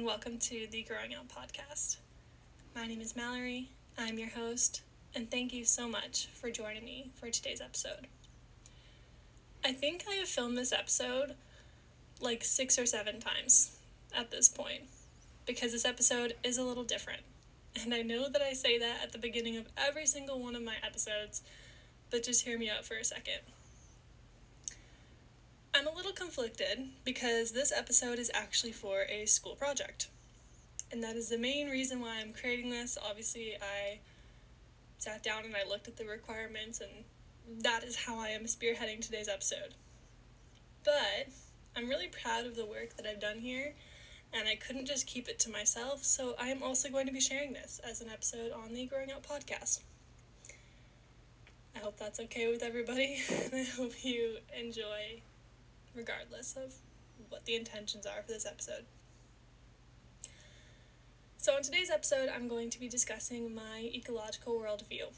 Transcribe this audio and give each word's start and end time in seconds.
and 0.00 0.06
welcome 0.06 0.38
to 0.38 0.66
the 0.70 0.82
Growing 0.84 1.14
Up 1.14 1.26
podcast. 1.28 1.98
My 2.74 2.86
name 2.86 3.02
is 3.02 3.14
Mallory, 3.14 3.68
I'm 3.98 4.18
your 4.18 4.30
host, 4.30 4.80
and 5.14 5.30
thank 5.30 5.52
you 5.52 5.62
so 5.66 5.90
much 5.90 6.26
for 6.32 6.50
joining 6.50 6.86
me 6.86 7.10
for 7.16 7.28
today's 7.28 7.60
episode. 7.60 8.06
I 9.62 9.74
think 9.74 10.04
I 10.08 10.14
have 10.14 10.28
filmed 10.28 10.56
this 10.56 10.72
episode 10.72 11.34
like 12.18 12.42
six 12.44 12.78
or 12.78 12.86
seven 12.86 13.20
times 13.20 13.76
at 14.16 14.30
this 14.30 14.48
point 14.48 14.84
because 15.44 15.72
this 15.72 15.84
episode 15.84 16.32
is 16.42 16.56
a 16.56 16.64
little 16.64 16.84
different. 16.84 17.20
And 17.82 17.92
I 17.92 18.00
know 18.00 18.26
that 18.30 18.40
I 18.40 18.54
say 18.54 18.78
that 18.78 19.02
at 19.02 19.12
the 19.12 19.18
beginning 19.18 19.58
of 19.58 19.68
every 19.76 20.06
single 20.06 20.40
one 20.40 20.56
of 20.56 20.62
my 20.62 20.76
episodes, 20.82 21.42
but 22.10 22.22
just 22.22 22.46
hear 22.46 22.58
me 22.58 22.70
out 22.70 22.86
for 22.86 22.94
a 22.94 23.04
second. 23.04 23.40
I'm 25.72 25.86
a 25.86 25.92
little 25.92 26.12
conflicted 26.12 26.88
because 27.04 27.52
this 27.52 27.72
episode 27.74 28.18
is 28.18 28.30
actually 28.34 28.72
for 28.72 29.02
a 29.02 29.24
school 29.26 29.54
project. 29.54 30.08
And 30.90 31.02
that 31.04 31.14
is 31.14 31.28
the 31.28 31.38
main 31.38 31.68
reason 31.68 32.00
why 32.00 32.18
I'm 32.20 32.32
creating 32.32 32.70
this. 32.70 32.98
Obviously, 33.00 33.54
I 33.54 34.00
sat 34.98 35.22
down 35.22 35.44
and 35.44 35.54
I 35.54 35.68
looked 35.68 35.86
at 35.86 35.96
the 35.96 36.04
requirements, 36.04 36.80
and 36.80 37.62
that 37.62 37.84
is 37.84 38.04
how 38.04 38.18
I 38.18 38.30
am 38.30 38.44
spearheading 38.46 39.00
today's 39.00 39.28
episode. 39.28 39.74
But 40.84 41.28
I'm 41.76 41.88
really 41.88 42.08
proud 42.08 42.46
of 42.46 42.56
the 42.56 42.66
work 42.66 42.96
that 42.96 43.06
I've 43.06 43.20
done 43.20 43.38
here, 43.38 43.74
and 44.32 44.48
I 44.48 44.56
couldn't 44.56 44.86
just 44.86 45.06
keep 45.06 45.28
it 45.28 45.38
to 45.40 45.50
myself, 45.50 46.02
so 46.02 46.34
I 46.38 46.48
am 46.48 46.64
also 46.64 46.88
going 46.90 47.06
to 47.06 47.12
be 47.12 47.20
sharing 47.20 47.52
this 47.52 47.80
as 47.88 48.00
an 48.00 48.08
episode 48.08 48.50
on 48.50 48.74
the 48.74 48.86
Growing 48.86 49.12
Up 49.12 49.24
podcast. 49.24 49.80
I 51.76 51.78
hope 51.78 51.96
that's 51.96 52.18
okay 52.18 52.50
with 52.50 52.64
everybody, 52.64 53.22
and 53.44 53.54
I 53.54 53.62
hope 53.62 54.04
you 54.04 54.38
enjoy 54.58 55.22
regardless 56.00 56.56
of 56.56 56.72
what 57.28 57.44
the 57.44 57.54
intentions 57.54 58.06
are 58.06 58.22
for 58.22 58.32
this 58.32 58.46
episode. 58.46 58.86
So, 61.36 61.56
in 61.56 61.62
today's 61.62 61.90
episode, 61.90 62.30
I'm 62.34 62.48
going 62.48 62.70
to 62.70 62.80
be 62.80 62.88
discussing 62.88 63.54
my 63.54 63.90
ecological 63.94 64.54
worldview, 64.54 65.12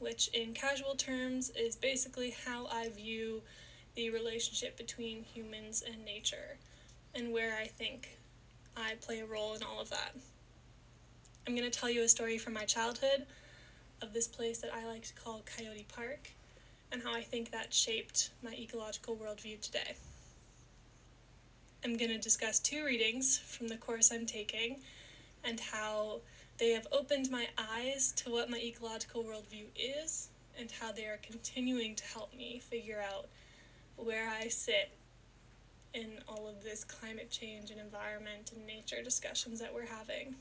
which, 0.00 0.28
in 0.28 0.52
casual 0.52 0.96
terms, 0.96 1.50
is 1.50 1.76
basically 1.76 2.34
how 2.44 2.66
I 2.66 2.88
view 2.88 3.42
the 3.94 4.10
relationship 4.10 4.76
between 4.76 5.22
humans 5.22 5.84
and 5.86 6.04
nature 6.04 6.58
and 7.14 7.32
where 7.32 7.56
I 7.56 7.66
think 7.66 8.18
I 8.76 8.94
play 9.00 9.20
a 9.20 9.26
role 9.26 9.54
in 9.54 9.62
all 9.62 9.80
of 9.80 9.90
that. 9.90 10.16
I'm 11.46 11.54
going 11.54 11.70
to 11.70 11.78
tell 11.78 11.90
you 11.90 12.02
a 12.02 12.08
story 12.08 12.38
from 12.38 12.54
my 12.54 12.64
childhood 12.64 13.26
of 14.02 14.12
this 14.12 14.26
place 14.26 14.58
that 14.58 14.74
I 14.74 14.84
like 14.86 15.04
to 15.04 15.14
call 15.14 15.42
Coyote 15.56 15.86
Park 15.94 16.32
and 16.90 17.02
how 17.04 17.14
I 17.14 17.22
think 17.22 17.52
that 17.52 17.72
shaped 17.72 18.30
my 18.42 18.52
ecological 18.54 19.16
worldview 19.16 19.60
today. 19.60 19.94
I'm 21.84 21.98
going 21.98 22.10
to 22.10 22.18
discuss 22.18 22.58
two 22.60 22.82
readings 22.82 23.36
from 23.36 23.68
the 23.68 23.76
course 23.76 24.10
I'm 24.10 24.24
taking 24.24 24.76
and 25.44 25.60
how 25.60 26.20
they 26.56 26.70
have 26.70 26.86
opened 26.90 27.30
my 27.30 27.48
eyes 27.58 28.10
to 28.16 28.30
what 28.30 28.48
my 28.48 28.56
ecological 28.56 29.22
worldview 29.22 29.66
is 29.76 30.30
and 30.58 30.70
how 30.70 30.92
they 30.92 31.04
are 31.04 31.18
continuing 31.22 31.94
to 31.96 32.04
help 32.06 32.34
me 32.34 32.58
figure 32.58 33.04
out 33.06 33.26
where 33.96 34.30
I 34.30 34.48
sit 34.48 34.92
in 35.92 36.20
all 36.26 36.48
of 36.48 36.64
this 36.64 36.84
climate 36.84 37.30
change 37.30 37.70
and 37.70 37.78
environment 37.78 38.52
and 38.56 38.66
nature 38.66 39.02
discussions 39.04 39.60
that 39.60 39.74
we're 39.74 39.84
having. 39.84 40.36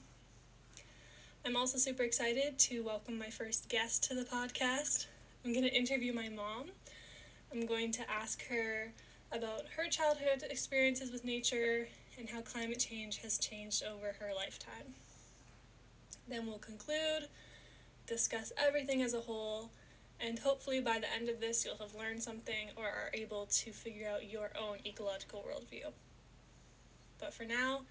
I'm 1.46 1.58
also 1.58 1.78
super 1.78 2.04
excited 2.04 2.58
to 2.58 2.86
welcome 2.86 3.18
my 3.20 3.30
first 3.30 3.68
guest 3.68 4.02
to 4.06 4.16
the 4.16 4.24
podcast. 4.24 5.08
I'm 5.44 5.52
going 5.52 5.66
to 5.66 5.76
interview 5.76 6.14
my 6.14 6.30
mom. 6.30 6.68
I'm 7.52 7.66
going 7.66 7.92
to 7.92 8.10
ask 8.10 8.48
her 8.48 8.94
about 9.34 9.64
her 9.76 9.90
childhood 9.90 10.44
experiences 10.50 11.12
with 11.12 11.26
nature 11.26 11.88
and 12.20 12.30
how 12.30 12.42
climate 12.42 12.80
change 12.80 13.18
has 13.18 13.38
changed 13.38 13.84
over 13.84 14.16
her 14.20 14.32
lifetime. 14.36 14.94
Then 16.28 16.46
we'll 16.46 16.60
conclude, 16.60 17.28
discuss 18.06 18.54
everything 18.58 19.02
as 19.02 19.14
a 19.14 19.22
whole, 19.22 19.72
and 20.20 20.40
hopefully 20.40 20.80
by 20.80 21.00
the 21.00 21.12
end 21.12 21.30
of 21.30 21.42
this, 21.42 21.66
you'll 21.66 21.78
have 21.78 21.96
learned 21.96 22.22
something 22.22 22.70
or 22.76 22.86
are 22.86 23.10
able 23.14 23.48
to 23.48 23.72
figure 23.72 24.08
out 24.08 24.30
your 24.30 24.52
own 24.60 24.78
ecological 24.86 25.44
worldview. 25.48 25.92
But 27.20 27.34
for 27.34 27.44
now, 27.44 27.82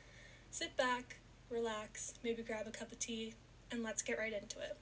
sit 0.51 0.77
back, 0.77 1.17
relax, 1.51 2.15
maybe 2.23 2.43
grab 2.43 2.67
a 2.67 2.71
cup 2.71 2.93
of 2.93 2.99
tea, 2.99 3.35
and 3.71 3.83
let's 3.83 4.03
get 4.03 4.19
right 4.19 4.33
into 4.33 4.59
it. 4.61 4.77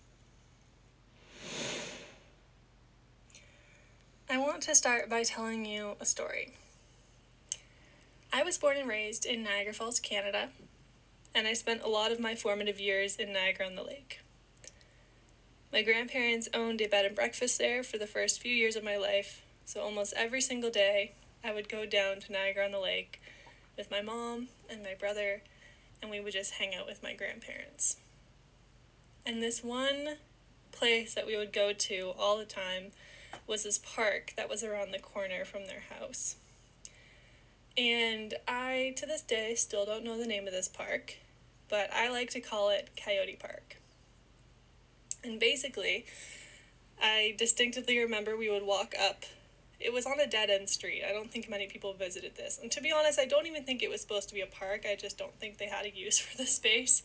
I 4.33 4.39
want 4.39 4.63
to 4.63 4.77
start 4.77 5.11
by 5.11 5.25
telling 5.25 5.65
you 5.65 5.97
a 5.99 6.07
story. 6.07 6.53
I 8.33 8.45
was 8.45 8.59
born 8.59 8.77
and 8.77 8.89
raised 8.89 9.27
in 9.27 9.43
Niagara 9.43 9.73
Falls, 9.73 9.99
Canada, 9.99 10.51
and 11.35 11.49
I 11.49 11.53
spent 11.53 11.83
a 11.83 11.89
lot 11.89 12.13
of 12.13 12.21
my 12.21 12.37
formative 12.37 12.79
years 12.79 13.17
in 13.17 13.33
Niagara 13.33 13.67
on 13.67 13.75
the 13.75 13.83
Lake. 13.83 14.21
My 15.73 15.83
grandparents 15.83 16.49
owned 16.55 16.81
a 16.81 16.87
bed 16.87 17.07
and 17.07 17.17
breakfast 17.17 17.59
there 17.59 17.83
for 17.83 17.99
the 17.99 18.07
first 18.07 18.41
few 18.41 18.55
years 18.55 18.77
of 18.77 18.85
my 18.85 18.97
life, 18.97 19.43
so 19.65 19.81
almost 19.81 20.15
every 20.17 20.41
single 20.41 20.71
day 20.71 21.11
I 21.43 21.53
would 21.53 21.69
go 21.69 21.85
down 21.85 22.21
to 22.21 22.33
Niagara 22.33 22.67
on 22.67 22.71
the 22.71 22.79
Lake 22.79 23.21
with 23.77 23.91
my 23.91 24.01
mom 24.01 24.47
and 24.71 24.85
my 24.85 24.95
brother, 24.95 25.43
and 26.01 26.09
we 26.09 26.21
would 26.21 26.35
just 26.35 26.55
hang 26.55 26.73
out 26.73 26.87
with 26.87 27.03
my 27.03 27.15
grandparents. 27.15 27.97
And 29.27 29.43
this 29.43 29.65
one 29.65 30.19
place 30.71 31.15
that 31.15 31.27
we 31.27 31.37
would 31.37 31.53
go 31.53 31.73
to 31.73 32.13
all 32.17 32.39
the 32.39 32.45
time 32.45 32.93
was 33.51 33.65
this 33.65 33.79
park 33.79 34.33
that 34.37 34.49
was 34.49 34.63
around 34.63 34.93
the 34.93 34.99
corner 34.99 35.45
from 35.45 35.67
their 35.67 35.83
house. 35.99 36.37
And 37.77 38.35
I, 38.47 38.95
to 38.97 39.07
this 39.07 39.23
day, 39.23 39.55
still 39.57 39.85
don't 39.85 40.05
know 40.05 40.17
the 40.17 40.27
name 40.27 40.47
of 40.47 40.53
this 40.53 40.69
park, 40.69 41.17
but 41.69 41.93
I 41.93 42.11
like 42.11 42.31
to 42.31 42.41
call 42.41 42.71
it 42.71 42.91
Coyote 42.97 43.37
Park. 43.37 43.77
And 45.25 45.39
basically, 45.41 46.07
I 47.03 47.35
distinctively 47.39 47.99
remember 47.99 48.37
we 48.37 48.51
would 48.51 48.65
walk 48.65 48.95
up. 48.99 49.25
It 49.79 49.93
was 49.93 50.07
on 50.07 50.21
a 50.21 50.27
dead 50.27 50.51
end 50.51 50.69
street. 50.69 51.03
I 51.09 51.13
don't 51.13 51.31
think 51.31 51.49
many 51.49 51.67
people 51.67 51.93
visited 51.95 52.37
this. 52.37 52.59
And 52.63 52.71
to 52.73 52.81
be 52.81 52.93
honest, 52.93 53.19
I 53.19 53.25
don't 53.25 53.47
even 53.47 53.65
think 53.65 53.83
it 53.83 53.91
was 53.91 54.01
supposed 54.01 54.29
to 54.29 54.35
be 54.35 54.43
a 54.43 54.47
park. 54.47 54.85
I 54.89 54.95
just 54.95 55.17
don't 55.17 55.39
think 55.41 55.59
they 55.59 55.69
had 55.69 55.87
a 55.87 55.91
use 55.91 56.19
for 56.21 56.37
the 56.37 56.47
space. 56.47 57.03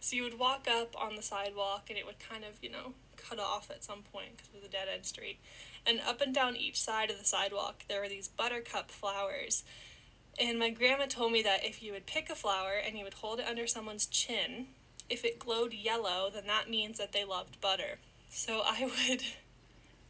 So 0.00 0.16
you 0.16 0.22
would 0.22 0.38
walk 0.38 0.66
up 0.68 0.94
on 1.00 1.16
the 1.16 1.22
sidewalk 1.22 1.86
and 1.88 1.98
it 1.98 2.06
would 2.06 2.18
kind 2.18 2.44
of, 2.44 2.58
you 2.62 2.70
know, 2.70 2.94
cut 3.16 3.38
off 3.38 3.70
at 3.70 3.84
some 3.84 4.02
point 4.12 4.36
because 4.36 4.48
it 4.48 4.56
was 4.56 4.64
a 4.64 4.72
dead 4.72 4.88
end 4.92 5.04
street. 5.04 5.38
And 5.86 6.00
up 6.00 6.20
and 6.20 6.34
down 6.34 6.56
each 6.56 6.80
side 6.80 7.10
of 7.10 7.18
the 7.18 7.24
sidewalk, 7.24 7.84
there 7.88 8.00
were 8.00 8.08
these 8.08 8.28
buttercup 8.28 8.90
flowers. 8.90 9.64
And 10.38 10.58
my 10.58 10.70
grandma 10.70 11.06
told 11.06 11.32
me 11.32 11.42
that 11.42 11.64
if 11.64 11.82
you 11.82 11.92
would 11.92 12.06
pick 12.06 12.30
a 12.30 12.34
flower 12.34 12.72
and 12.74 12.96
you 12.96 13.04
would 13.04 13.14
hold 13.14 13.38
it 13.38 13.46
under 13.48 13.66
someone's 13.66 14.06
chin, 14.06 14.68
if 15.08 15.24
it 15.24 15.38
glowed 15.38 15.72
yellow, 15.72 16.30
then 16.32 16.46
that 16.46 16.70
means 16.70 16.98
that 16.98 17.12
they 17.12 17.24
loved 17.24 17.60
butter. 17.60 17.98
So 18.30 18.62
I 18.64 18.84
would, 18.84 19.22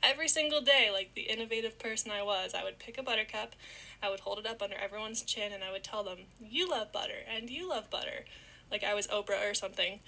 every 0.02 0.28
single 0.28 0.60
day, 0.60 0.90
like 0.92 1.14
the 1.14 1.22
innovative 1.22 1.78
person 1.78 2.10
I 2.10 2.22
was, 2.22 2.54
I 2.54 2.64
would 2.64 2.78
pick 2.78 2.98
a 2.98 3.02
buttercup, 3.02 3.54
I 4.02 4.10
would 4.10 4.20
hold 4.20 4.38
it 4.38 4.46
up 4.46 4.62
under 4.62 4.76
everyone's 4.76 5.22
chin, 5.22 5.52
and 5.52 5.64
I 5.64 5.72
would 5.72 5.84
tell 5.84 6.04
them, 6.04 6.18
You 6.40 6.68
love 6.70 6.92
butter, 6.92 7.24
and 7.28 7.48
you 7.50 7.68
love 7.68 7.90
butter. 7.90 8.24
Like 8.70 8.84
I 8.84 8.94
was 8.94 9.06
Oprah 9.08 9.50
or 9.50 9.54
something. 9.54 10.00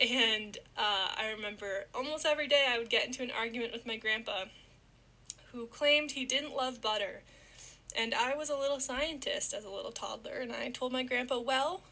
And 0.00 0.58
uh, 0.76 1.08
I 1.16 1.32
remember 1.36 1.86
almost 1.94 2.26
every 2.26 2.48
day 2.48 2.66
I 2.68 2.78
would 2.78 2.90
get 2.90 3.06
into 3.06 3.22
an 3.22 3.30
argument 3.30 3.72
with 3.72 3.86
my 3.86 3.96
grandpa 3.96 4.46
who 5.54 5.66
claimed 5.66 6.10
he 6.10 6.26
didn't 6.26 6.54
love 6.54 6.82
butter. 6.82 7.22
And 7.96 8.12
I 8.12 8.34
was 8.34 8.50
a 8.50 8.56
little 8.56 8.80
scientist 8.80 9.54
as 9.54 9.64
a 9.64 9.70
little 9.70 9.92
toddler, 9.92 10.38
and 10.38 10.52
I 10.52 10.68
told 10.70 10.92
my 10.92 11.04
grandpa, 11.04 11.38
Well, 11.38 11.82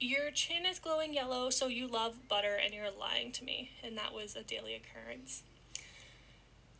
your 0.00 0.30
chin 0.30 0.64
is 0.64 0.78
glowing 0.78 1.12
yellow, 1.12 1.50
so 1.50 1.66
you 1.66 1.86
love 1.86 2.26
butter 2.28 2.58
and 2.62 2.72
you're 2.72 2.90
lying 2.90 3.32
to 3.32 3.44
me. 3.44 3.72
And 3.84 3.96
that 3.98 4.14
was 4.14 4.34
a 4.34 4.42
daily 4.42 4.74
occurrence. 4.74 5.42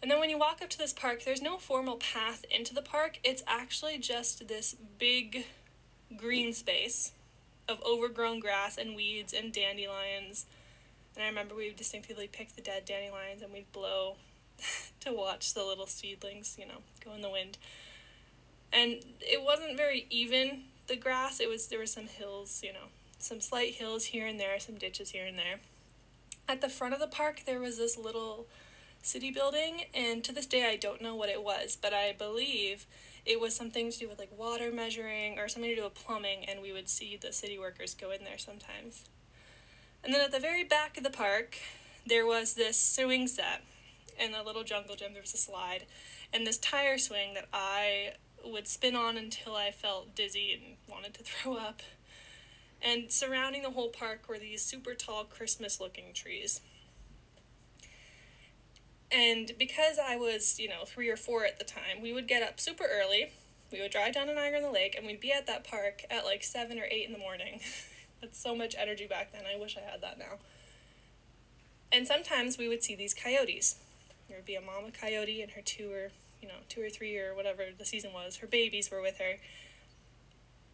And 0.00 0.10
then 0.10 0.18
when 0.18 0.30
you 0.30 0.38
walk 0.38 0.62
up 0.62 0.70
to 0.70 0.78
this 0.78 0.94
park, 0.94 1.24
there's 1.24 1.42
no 1.42 1.58
formal 1.58 1.96
path 1.96 2.46
into 2.50 2.72
the 2.74 2.80
park. 2.80 3.18
It's 3.22 3.42
actually 3.46 3.98
just 3.98 4.48
this 4.48 4.74
big 4.98 5.44
green 6.16 6.54
space 6.54 7.12
of 7.68 7.82
overgrown 7.82 8.40
grass 8.40 8.78
and 8.78 8.96
weeds 8.96 9.34
and 9.34 9.52
dandelions. 9.52 10.46
And 11.14 11.22
I 11.22 11.28
remember 11.28 11.54
we 11.54 11.70
distinctively 11.74 12.26
picked 12.26 12.56
the 12.56 12.62
dead 12.62 12.86
dandelions 12.86 13.42
and 13.42 13.52
we'd 13.52 13.70
blow 13.72 14.16
to 15.00 15.12
watch 15.12 15.54
the 15.54 15.64
little 15.64 15.86
seedlings, 15.86 16.56
you 16.58 16.66
know, 16.66 16.78
go 17.04 17.12
in 17.14 17.20
the 17.20 17.30
wind. 17.30 17.58
And 18.72 19.02
it 19.20 19.42
wasn't 19.42 19.76
very 19.76 20.06
even 20.10 20.64
the 20.86 20.96
grass. 20.96 21.40
It 21.40 21.48
was 21.48 21.68
there 21.68 21.78
were 21.78 21.86
some 21.86 22.06
hills, 22.06 22.60
you 22.62 22.72
know, 22.72 22.88
some 23.18 23.40
slight 23.40 23.74
hills 23.74 24.06
here 24.06 24.26
and 24.26 24.38
there, 24.38 24.58
some 24.60 24.76
ditches 24.76 25.10
here 25.10 25.26
and 25.26 25.38
there. 25.38 25.60
At 26.48 26.60
the 26.60 26.68
front 26.68 26.94
of 26.94 27.00
the 27.00 27.06
park 27.06 27.42
there 27.46 27.60
was 27.60 27.78
this 27.78 27.96
little 27.96 28.46
city 29.02 29.30
building 29.30 29.84
and 29.94 30.22
to 30.24 30.32
this 30.32 30.46
day 30.46 30.68
I 30.68 30.76
don't 30.76 31.00
know 31.00 31.14
what 31.14 31.28
it 31.28 31.42
was, 31.42 31.76
but 31.80 31.94
I 31.94 32.12
believe 32.12 32.86
it 33.24 33.40
was 33.40 33.54
something 33.54 33.90
to 33.90 33.98
do 33.98 34.08
with 34.08 34.18
like 34.18 34.36
water 34.36 34.70
measuring 34.72 35.38
or 35.38 35.48
something 35.48 35.70
to 35.70 35.76
do 35.76 35.84
with 35.84 35.94
plumbing 35.94 36.44
and 36.46 36.60
we 36.60 36.72
would 36.72 36.88
see 36.88 37.16
the 37.16 37.32
city 37.32 37.58
workers 37.58 37.94
go 37.94 38.10
in 38.10 38.24
there 38.24 38.38
sometimes. 38.38 39.04
And 40.02 40.12
then 40.12 40.20
at 40.22 40.32
the 40.32 40.40
very 40.40 40.64
back 40.64 40.96
of 40.96 41.04
the 41.04 41.10
park 41.10 41.56
there 42.06 42.26
was 42.26 42.54
this 42.54 42.78
swing 42.78 43.26
set 43.26 43.62
in 44.20 44.34
a 44.34 44.42
little 44.42 44.64
jungle 44.64 44.96
gym 44.96 45.12
there 45.12 45.22
was 45.22 45.34
a 45.34 45.38
slide 45.38 45.86
and 46.32 46.46
this 46.46 46.58
tire 46.58 46.98
swing 46.98 47.34
that 47.34 47.46
I 47.52 48.12
would 48.44 48.66
spin 48.66 48.94
on 48.94 49.16
until 49.16 49.54
I 49.54 49.70
felt 49.70 50.14
dizzy 50.14 50.52
and 50.52 50.76
wanted 50.88 51.14
to 51.14 51.22
throw 51.24 51.56
up. 51.56 51.82
And 52.82 53.10
surrounding 53.10 53.62
the 53.62 53.70
whole 53.70 53.88
park 53.88 54.28
were 54.28 54.38
these 54.38 54.62
super 54.62 54.94
tall 54.94 55.24
Christmas 55.24 55.80
looking 55.80 56.14
trees. 56.14 56.60
And 59.12 59.52
because 59.58 59.98
I 59.98 60.16
was, 60.16 60.58
you 60.58 60.68
know, 60.68 60.84
three 60.86 61.10
or 61.10 61.16
four 61.16 61.44
at 61.44 61.58
the 61.58 61.64
time, 61.64 62.00
we 62.00 62.12
would 62.12 62.28
get 62.28 62.42
up 62.42 62.60
super 62.60 62.84
early. 62.90 63.32
We 63.72 63.80
would 63.80 63.90
drive 63.90 64.14
down 64.14 64.28
to 64.28 64.34
Niagara 64.34 64.58
on 64.58 64.64
the 64.64 64.70
Lake 64.70 64.94
and 64.96 65.06
we'd 65.06 65.20
be 65.20 65.32
at 65.32 65.46
that 65.46 65.64
park 65.64 66.04
at 66.10 66.24
like 66.24 66.42
seven 66.42 66.78
or 66.78 66.86
eight 66.90 67.06
in 67.06 67.12
the 67.12 67.18
morning. 67.18 67.60
That's 68.20 68.40
so 68.40 68.54
much 68.54 68.74
energy 68.78 69.06
back 69.06 69.32
then. 69.32 69.42
I 69.52 69.58
wish 69.58 69.76
I 69.76 69.88
had 69.88 70.00
that 70.00 70.18
now. 70.18 70.38
And 71.92 72.06
sometimes 72.06 72.56
we 72.56 72.68
would 72.68 72.82
see 72.82 72.94
these 72.94 73.14
coyotes. 73.14 73.76
There 74.30 74.38
would 74.38 74.46
be 74.46 74.54
a 74.54 74.60
mama 74.60 74.90
coyote 74.92 75.42
and 75.42 75.52
her 75.52 75.60
two 75.60 75.92
or, 75.92 76.10
you 76.40 76.48
know, 76.48 76.54
two 76.68 76.82
or 76.82 76.88
three 76.88 77.18
or 77.18 77.34
whatever 77.34 77.64
the 77.76 77.84
season 77.84 78.12
was. 78.14 78.36
Her 78.36 78.46
babies 78.46 78.90
were 78.90 79.02
with 79.02 79.18
her. 79.18 79.34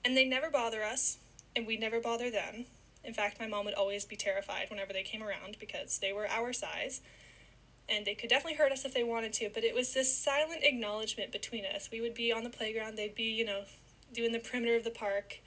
And 0.05 0.17
they 0.17 0.25
never 0.25 0.51
bother 0.51 0.85
us, 0.85 1.17
and 1.57 1.67
we 1.67 1.77
never 1.77 2.01
bother 2.01 2.31
them. 2.31 2.67
In 3.03 3.15
fact, 3.15 3.41
my 3.41 3.49
mom 3.49 3.65
would 3.65 3.75
always 3.75 4.05
be 4.05 4.15
terrified 4.15 4.71
whenever 4.71 4.93
they 4.93 5.03
came 5.03 5.23
around 5.23 5.57
because 5.59 5.99
they 5.99 6.13
were 6.13 6.29
our 6.29 6.53
size 6.53 7.01
and 7.89 8.05
they 8.05 8.15
could 8.15 8.31
definitely 8.31 8.59
hurt 8.59 8.73
us 8.73 8.85
if 8.85 8.93
they 8.95 9.05
wanted 9.05 9.33
to, 9.35 9.49
but 9.53 9.65
it 9.65 9.75
was 9.75 9.95
this 9.95 10.17
silent 10.17 10.63
acknowledgement 10.63 11.31
between 11.33 11.65
us. 11.65 11.89
We 11.91 12.01
would 12.01 12.15
be 12.15 12.33
on 12.33 12.43
the 12.43 12.51
playground, 12.51 12.97
they'd 12.97 13.15
be, 13.15 13.25
you 13.25 13.45
know, 13.45 13.63
doing 14.13 14.33
the 14.33 14.39
perimeter 14.39 14.77
of 14.77 14.85
the 14.85 14.91
park, 14.91 15.41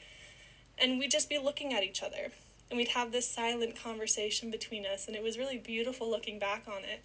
and 0.78 1.00
we'd 1.00 1.12
just 1.12 1.30
be 1.30 1.38
looking 1.38 1.74
at 1.74 1.84
each 1.84 2.02
other. 2.02 2.32
And 2.70 2.78
we'd 2.78 2.90
have 2.90 3.12
this 3.12 3.30
silent 3.30 3.76
conversation 3.76 4.52
between 4.52 4.86
us, 4.86 5.08
and 5.08 5.16
it 5.16 5.24
was 5.24 5.38
really 5.38 5.58
beautiful 5.58 6.10
looking 6.10 6.38
back 6.38 6.64
on 6.68 6.84
it. 6.84 7.04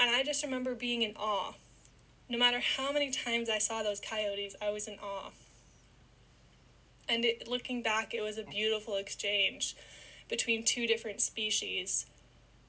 And 0.00 0.08
I 0.10 0.22
just 0.22 0.42
remember 0.42 0.74
being 0.74 1.02
in 1.02 1.14
awe. 1.16 1.52
No 2.26 2.38
matter 2.38 2.60
how 2.60 2.90
many 2.90 3.10
times 3.10 3.50
I 3.50 3.58
saw 3.58 3.82
those 3.82 4.00
coyotes, 4.00 4.56
I 4.62 4.70
was 4.70 4.88
in 4.88 4.98
awe. 4.98 5.30
And 7.06 7.24
it, 7.24 7.46
looking 7.46 7.82
back, 7.82 8.14
it 8.14 8.22
was 8.22 8.38
a 8.38 8.44
beautiful 8.44 8.96
exchange 8.96 9.76
between 10.28 10.64
two 10.64 10.86
different 10.86 11.20
species 11.20 12.06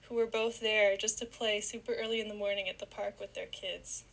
who 0.10 0.16
were 0.16 0.26
both 0.26 0.60
there 0.60 0.98
just 0.98 1.20
to 1.20 1.26
play 1.26 1.62
super 1.62 1.94
early 1.94 2.20
in 2.20 2.28
the 2.28 2.36
morning 2.36 2.68
at 2.68 2.80
the 2.80 2.86
park 2.86 3.18
with 3.18 3.34
their 3.34 3.46
kids. 3.46 4.04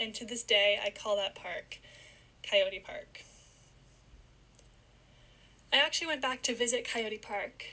And 0.00 0.12
to 0.14 0.24
this 0.24 0.42
day, 0.42 0.80
I 0.84 0.90
call 0.90 1.16
that 1.16 1.36
park 1.36 1.78
Coyote 2.42 2.82
Park. 2.84 3.20
I 5.72 5.76
actually 5.76 6.08
went 6.08 6.22
back 6.22 6.42
to 6.42 6.54
visit 6.54 6.88
Coyote 6.88 7.18
Park 7.18 7.66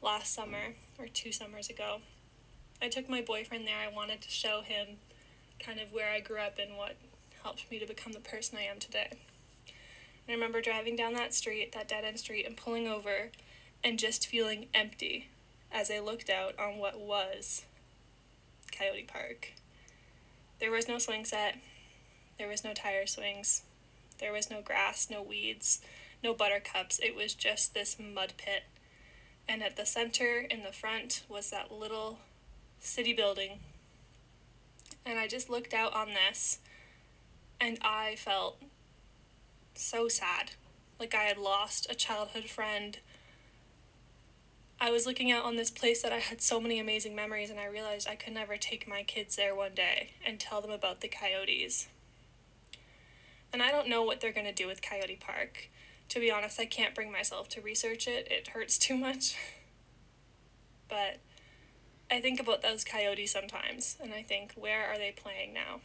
last 0.00 0.32
summer, 0.32 0.74
or 0.98 1.06
two 1.08 1.32
summers 1.32 1.68
ago. 1.68 1.98
I 2.84 2.88
took 2.88 3.08
my 3.08 3.22
boyfriend 3.22 3.66
there. 3.66 3.78
I 3.78 3.90
wanted 3.90 4.20
to 4.20 4.30
show 4.30 4.60
him 4.60 4.98
kind 5.58 5.80
of 5.80 5.94
where 5.94 6.12
I 6.12 6.20
grew 6.20 6.36
up 6.36 6.58
and 6.58 6.76
what 6.76 6.96
helped 7.42 7.70
me 7.70 7.78
to 7.78 7.86
become 7.86 8.12
the 8.12 8.20
person 8.20 8.58
I 8.58 8.64
am 8.64 8.78
today. 8.78 9.08
And 9.08 10.28
I 10.28 10.32
remember 10.32 10.60
driving 10.60 10.94
down 10.94 11.14
that 11.14 11.32
street, 11.32 11.72
that 11.72 11.88
dead 11.88 12.04
end 12.04 12.18
street, 12.18 12.44
and 12.44 12.58
pulling 12.58 12.86
over 12.86 13.30
and 13.82 13.98
just 13.98 14.26
feeling 14.26 14.66
empty 14.74 15.28
as 15.72 15.90
I 15.90 15.98
looked 15.98 16.28
out 16.28 16.58
on 16.58 16.76
what 16.76 17.00
was 17.00 17.64
Coyote 18.70 19.04
Park. 19.04 19.54
There 20.60 20.70
was 20.70 20.86
no 20.86 20.98
swing 20.98 21.24
set, 21.24 21.56
there 22.36 22.48
was 22.48 22.64
no 22.64 22.74
tire 22.74 23.06
swings, 23.06 23.62
there 24.18 24.32
was 24.32 24.50
no 24.50 24.60
grass, 24.60 25.08
no 25.10 25.22
weeds, 25.22 25.80
no 26.22 26.34
buttercups. 26.34 26.98
It 26.98 27.16
was 27.16 27.32
just 27.32 27.72
this 27.72 27.96
mud 27.98 28.34
pit. 28.36 28.64
And 29.48 29.62
at 29.62 29.76
the 29.78 29.86
center, 29.86 30.40
in 30.40 30.62
the 30.62 30.72
front, 30.72 31.22
was 31.30 31.48
that 31.48 31.72
little 31.72 32.18
city 32.84 33.12
building. 33.12 33.60
And 35.04 35.18
I 35.18 35.26
just 35.26 35.50
looked 35.50 35.74
out 35.74 35.94
on 35.94 36.08
this 36.10 36.58
and 37.60 37.78
I 37.82 38.16
felt 38.16 38.62
so 39.74 40.08
sad. 40.08 40.52
Like 40.98 41.14
I 41.14 41.24
had 41.24 41.38
lost 41.38 41.90
a 41.90 41.94
childhood 41.94 42.44
friend 42.44 42.98
I 44.80 44.90
was 44.90 45.06
looking 45.06 45.30
out 45.30 45.44
on 45.44 45.56
this 45.56 45.70
place 45.70 46.02
that 46.02 46.12
I 46.12 46.18
had 46.18 46.42
so 46.42 46.60
many 46.60 46.78
amazing 46.78 47.14
memories, 47.14 47.48
and 47.48 47.60
I 47.60 47.66
realized 47.66 48.08
I 48.08 48.16
could 48.16 48.34
never 48.34 48.56
take 48.56 48.88
my 48.88 49.02
kids 49.02 49.36
there 49.36 49.54
one 49.54 49.72
day 49.74 50.10
and 50.26 50.38
tell 50.38 50.60
them 50.60 50.70
about 50.70 51.00
the 51.00 51.08
coyotes. 51.08 51.88
And 53.52 53.62
I 53.62 53.70
don't 53.70 53.88
know 53.88 54.02
what 54.02 54.20
they're 54.20 54.32
going 54.32 54.46
to 54.46 54.52
do 54.52 54.66
with 54.66 54.82
Coyote 54.82 55.16
Park. 55.16 55.70
To 56.10 56.20
be 56.20 56.30
honest, 56.30 56.58
I 56.60 56.66
can't 56.66 56.94
bring 56.94 57.10
myself 57.10 57.48
to 57.50 57.60
research 57.60 58.06
it, 58.06 58.28
it 58.30 58.48
hurts 58.48 58.78
too 58.78 58.96
much. 58.96 59.36
But 60.86 61.16
I 62.10 62.20
think 62.20 62.38
about 62.38 62.62
those 62.62 62.84
coyotes 62.84 63.32
sometimes, 63.32 63.96
and 64.00 64.12
I 64.12 64.22
think, 64.22 64.52
where 64.54 64.86
are 64.86 64.98
they 64.98 65.12
playing 65.12 65.52
now? 65.52 65.80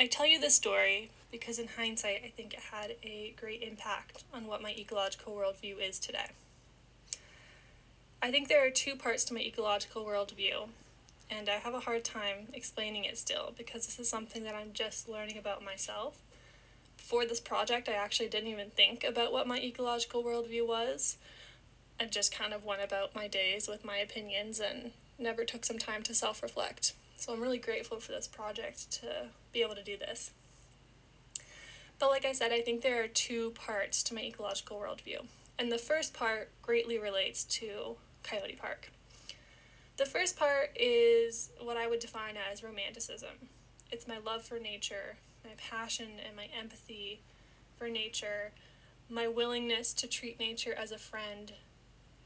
I 0.00 0.06
tell 0.06 0.26
you 0.26 0.40
this 0.40 0.54
story 0.54 1.10
because 1.30 1.58
in 1.58 1.68
hindsight, 1.68 2.22
I 2.24 2.28
think 2.28 2.54
it 2.54 2.60
had 2.72 2.96
a 3.02 3.34
great 3.38 3.62
impact 3.62 4.24
on 4.32 4.46
what 4.46 4.62
my 4.62 4.70
ecological 4.70 5.34
worldview 5.34 5.76
is 5.80 5.98
today. 5.98 6.30
I 8.22 8.30
think 8.30 8.48
there 8.48 8.64
are 8.64 8.70
two 8.70 8.96
parts 8.96 9.24
to 9.24 9.34
my 9.34 9.40
ecological 9.40 10.04
worldview, 10.04 10.68
and 11.30 11.48
I 11.48 11.56
have 11.56 11.74
a 11.74 11.80
hard 11.80 12.04
time 12.04 12.48
explaining 12.52 13.04
it 13.04 13.18
still 13.18 13.52
because 13.56 13.86
this 13.86 13.98
is 13.98 14.08
something 14.08 14.44
that 14.44 14.54
I'm 14.54 14.72
just 14.72 15.08
learning 15.08 15.38
about 15.38 15.64
myself. 15.64 16.18
For 17.08 17.24
this 17.24 17.40
project, 17.40 17.88
I 17.88 17.94
actually 17.94 18.28
didn't 18.28 18.50
even 18.50 18.68
think 18.68 19.02
about 19.02 19.32
what 19.32 19.46
my 19.46 19.58
ecological 19.58 20.22
worldview 20.22 20.66
was. 20.68 21.16
I 21.98 22.04
just 22.04 22.36
kind 22.36 22.52
of 22.52 22.66
went 22.66 22.84
about 22.84 23.14
my 23.14 23.26
days 23.26 23.66
with 23.66 23.82
my 23.82 23.96
opinions 23.96 24.60
and 24.60 24.90
never 25.18 25.46
took 25.46 25.64
some 25.64 25.78
time 25.78 26.02
to 26.02 26.14
self 26.14 26.42
reflect. 26.42 26.92
So 27.16 27.32
I'm 27.32 27.40
really 27.40 27.56
grateful 27.56 27.98
for 27.98 28.12
this 28.12 28.28
project 28.28 28.90
to 29.00 29.28
be 29.54 29.62
able 29.62 29.74
to 29.76 29.82
do 29.82 29.96
this. 29.96 30.32
But 31.98 32.10
like 32.10 32.26
I 32.26 32.32
said, 32.32 32.52
I 32.52 32.60
think 32.60 32.82
there 32.82 33.02
are 33.02 33.08
two 33.08 33.52
parts 33.52 34.02
to 34.02 34.14
my 34.14 34.20
ecological 34.20 34.78
worldview. 34.78 35.24
And 35.58 35.72
the 35.72 35.78
first 35.78 36.12
part 36.12 36.50
greatly 36.60 36.98
relates 36.98 37.42
to 37.44 37.96
Coyote 38.22 38.58
Park. 38.60 38.90
The 39.96 40.04
first 40.04 40.38
part 40.38 40.76
is 40.78 41.48
what 41.58 41.78
I 41.78 41.86
would 41.86 42.00
define 42.00 42.34
as 42.52 42.62
romanticism. 42.62 43.48
It's 43.90 44.06
my 44.06 44.18
love 44.18 44.42
for 44.42 44.58
nature, 44.58 45.16
my 45.44 45.50
passion 45.56 46.08
and 46.26 46.36
my 46.36 46.48
empathy 46.58 47.20
for 47.76 47.88
nature, 47.88 48.52
my 49.08 49.28
willingness 49.28 49.92
to 49.94 50.06
treat 50.06 50.38
nature 50.38 50.74
as 50.74 50.92
a 50.92 50.98
friend, 50.98 51.52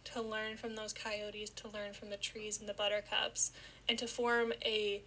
to 0.04 0.20
learn 0.20 0.56
from 0.56 0.74
those 0.74 0.92
coyotes, 0.92 1.50
to 1.50 1.68
learn 1.68 1.92
from 1.92 2.10
the 2.10 2.16
trees 2.16 2.58
and 2.58 2.68
the 2.68 2.74
buttercups, 2.74 3.52
and 3.88 3.98
to 3.98 4.06
form 4.06 4.52
a 4.64 5.02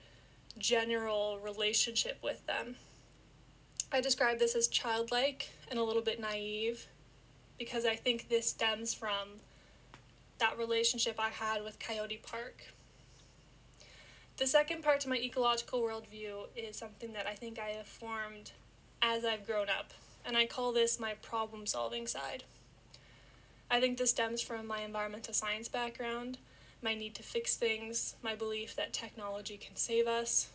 general 0.58 1.40
relationship 1.40 2.18
with 2.24 2.46
them. 2.46 2.76
I 3.92 4.02
describe 4.02 4.40
this 4.40 4.56
as 4.56 4.68
childlike 4.68 5.50
and 5.70 5.80
a 5.80 5.84
little 5.84 6.02
bit 6.02 6.20
naive 6.20 6.88
because 7.58 7.86
I 7.86 7.96
think 7.96 8.30
this 8.30 8.50
stems 8.50 8.94
from 8.94 9.40
that 10.40 10.58
relationship 10.58 11.16
I 11.20 11.30
had 11.30 11.64
with 11.64 11.80
Coyote 11.80 12.22
Park. 12.22 12.74
The 14.38 14.48
second 14.48 14.84
part 14.84 15.00
to 15.02 15.10
my 15.10 15.16
ecological 15.16 15.82
worldview 15.82 16.48
is 16.58 16.76
something 16.76 17.14
that 17.14 17.26
I 17.26 17.36
think 17.36 17.58
I 17.58 17.70
have 17.70 17.88
formed 17.88 18.52
as 19.02 19.24
I've 19.24 19.48
grown 19.48 19.70
up, 19.70 19.92
and 20.26 20.36
I 20.36 20.46
call 20.46 20.74
this 20.74 21.00
my 21.00 21.14
problem 21.14 21.66
solving 21.66 22.06
side. 22.06 22.44
I 23.72 23.80
think 23.80 23.98
this 23.98 24.10
stems 24.10 24.42
from 24.42 24.68
my 24.68 24.82
environmental 24.82 25.34
science 25.34 25.70
background, 25.70 26.38
my 26.82 26.94
need 26.94 27.16
to 27.16 27.24
fix 27.24 27.56
things, 27.56 28.16
my 28.22 28.36
belief 28.36 28.76
that 28.76 28.92
technology 28.92 29.56
can 29.56 29.78
save 29.78 30.06
us, 30.06 30.50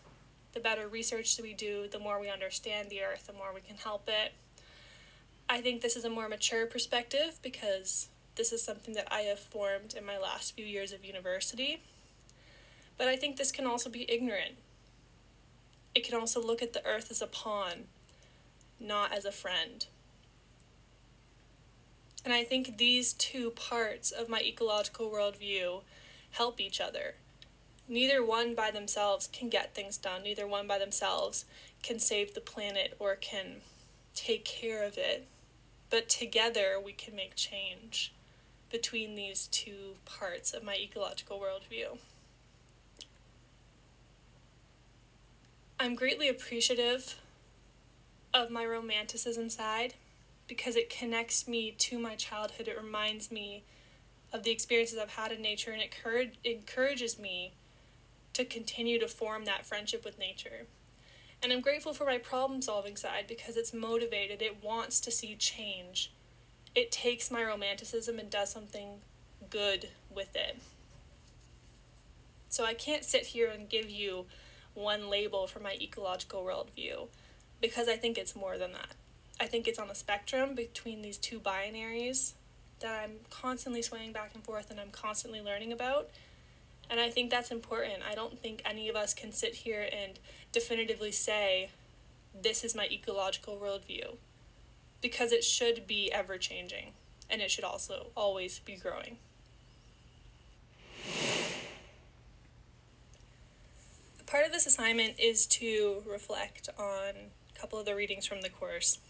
the 0.52 0.60
better 0.60 0.86
research 0.86 1.34
that 1.36 1.42
we 1.42 1.54
do, 1.54 1.88
the 1.88 1.98
more 1.98 2.20
we 2.20 2.28
understand 2.28 2.90
the 2.90 3.02
earth, 3.02 3.28
the 3.28 3.32
more 3.32 3.52
we 3.54 3.62
can 3.62 3.76
help 3.76 4.08
it. 4.08 4.34
I 5.48 5.62
think 5.62 5.80
this 5.80 5.96
is 5.96 6.04
a 6.04 6.10
more 6.10 6.28
mature 6.28 6.66
perspective 6.66 7.38
because 7.42 8.08
this 8.36 8.52
is 8.52 8.62
something 8.62 8.92
that 8.94 9.10
I 9.10 9.22
have 9.22 9.40
formed 9.40 9.94
in 9.94 10.04
my 10.04 10.18
last 10.18 10.54
few 10.54 10.66
years 10.66 10.92
of 10.92 11.02
university. 11.02 11.82
But 13.00 13.08
I 13.08 13.16
think 13.16 13.38
this 13.38 13.50
can 13.50 13.64
also 13.64 13.88
be 13.88 14.04
ignorant. 14.12 14.58
It 15.94 16.06
can 16.06 16.20
also 16.20 16.38
look 16.38 16.60
at 16.60 16.74
the 16.74 16.84
earth 16.84 17.10
as 17.10 17.22
a 17.22 17.26
pawn, 17.26 17.84
not 18.78 19.10
as 19.10 19.24
a 19.24 19.32
friend. 19.32 19.86
And 22.26 22.34
I 22.34 22.44
think 22.44 22.76
these 22.76 23.14
two 23.14 23.52
parts 23.52 24.10
of 24.10 24.28
my 24.28 24.42
ecological 24.42 25.10
worldview 25.10 25.80
help 26.32 26.60
each 26.60 26.78
other 26.78 27.14
neither 27.88 28.22
one 28.22 28.54
by 28.54 28.70
themselves 28.70 29.30
can 29.32 29.48
get 29.48 29.74
things 29.74 29.96
done. 29.96 30.22
Neither 30.22 30.46
one 30.46 30.66
by 30.66 30.78
themselves 30.78 31.46
can 31.82 31.98
save 31.98 32.34
the 32.34 32.40
planet 32.42 32.94
or 32.98 33.16
can 33.16 33.62
take 34.14 34.44
care 34.44 34.84
of 34.84 34.98
it. 34.98 35.26
But 35.88 36.10
together 36.10 36.78
we 36.78 36.92
can 36.92 37.16
make 37.16 37.34
change 37.34 38.12
between 38.70 39.14
these 39.14 39.46
two 39.46 39.96
parts 40.04 40.52
of 40.52 40.62
my 40.62 40.76
ecological 40.76 41.40
worldview. 41.40 41.96
I'm 45.82 45.94
greatly 45.94 46.28
appreciative 46.28 47.14
of 48.34 48.50
my 48.50 48.66
romanticism 48.66 49.48
side 49.48 49.94
because 50.46 50.76
it 50.76 50.90
connects 50.90 51.48
me 51.48 51.70
to 51.78 51.98
my 51.98 52.16
childhood. 52.16 52.68
It 52.68 52.76
reminds 52.78 53.32
me 53.32 53.64
of 54.30 54.42
the 54.42 54.50
experiences 54.50 54.98
I've 54.98 55.14
had 55.14 55.32
in 55.32 55.40
nature 55.40 55.70
and 55.70 55.80
it 55.80 56.36
encourages 56.44 57.18
me 57.18 57.54
to 58.34 58.44
continue 58.44 59.00
to 59.00 59.08
form 59.08 59.46
that 59.46 59.64
friendship 59.64 60.04
with 60.04 60.18
nature. 60.18 60.66
And 61.42 61.50
I'm 61.50 61.62
grateful 61.62 61.94
for 61.94 62.04
my 62.04 62.18
problem 62.18 62.60
solving 62.60 62.96
side 62.96 63.24
because 63.26 63.56
it's 63.56 63.72
motivated, 63.72 64.42
it 64.42 64.62
wants 64.62 65.00
to 65.00 65.10
see 65.10 65.34
change. 65.34 66.12
It 66.74 66.92
takes 66.92 67.30
my 67.30 67.42
romanticism 67.42 68.18
and 68.18 68.28
does 68.28 68.52
something 68.52 69.00
good 69.48 69.88
with 70.14 70.36
it. 70.36 70.58
So 72.50 72.66
I 72.66 72.74
can't 72.74 73.02
sit 73.02 73.28
here 73.28 73.48
and 73.48 73.66
give 73.66 73.88
you 73.88 74.26
one 74.74 75.10
label 75.10 75.46
for 75.46 75.60
my 75.60 75.76
ecological 75.80 76.42
worldview 76.42 77.08
because 77.60 77.88
I 77.88 77.96
think 77.96 78.16
it's 78.16 78.34
more 78.34 78.56
than 78.58 78.72
that. 78.72 78.94
I 79.38 79.46
think 79.46 79.66
it's 79.66 79.78
on 79.78 79.90
a 79.90 79.94
spectrum 79.94 80.54
between 80.54 81.02
these 81.02 81.16
two 81.16 81.40
binaries 81.40 82.32
that 82.80 83.02
I'm 83.02 83.16
constantly 83.30 83.82
swaying 83.82 84.12
back 84.12 84.32
and 84.34 84.42
forth 84.42 84.70
and 84.70 84.80
I'm 84.80 84.90
constantly 84.90 85.40
learning 85.40 85.72
about. 85.72 86.10
And 86.88 86.98
I 86.98 87.10
think 87.10 87.30
that's 87.30 87.50
important. 87.50 88.02
I 88.08 88.14
don't 88.14 88.38
think 88.38 88.62
any 88.64 88.88
of 88.88 88.96
us 88.96 89.14
can 89.14 89.32
sit 89.32 89.54
here 89.54 89.88
and 89.92 90.18
definitively 90.52 91.12
say, 91.12 91.70
this 92.34 92.64
is 92.64 92.74
my 92.74 92.86
ecological 92.90 93.56
worldview, 93.56 94.16
because 95.00 95.32
it 95.32 95.44
should 95.44 95.86
be 95.86 96.10
ever 96.12 96.38
changing 96.38 96.92
and 97.28 97.40
it 97.40 97.50
should 97.50 97.64
also 97.64 98.08
always 98.16 98.58
be 98.58 98.74
growing. 98.74 99.18
Part 104.30 104.46
of 104.46 104.52
this 104.52 104.64
assignment 104.64 105.18
is 105.18 105.44
to 105.46 106.04
reflect 106.08 106.68
on 106.78 107.14
a 107.52 107.58
couple 107.58 107.80
of 107.80 107.84
the 107.84 107.96
readings 107.96 108.26
from 108.26 108.42
the 108.42 108.48
course 108.48 109.00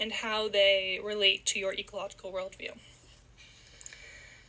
and 0.00 0.10
how 0.10 0.48
they 0.48 0.98
relate 1.04 1.44
to 1.44 1.58
your 1.58 1.74
ecological 1.74 2.32
worldview. 2.32 2.70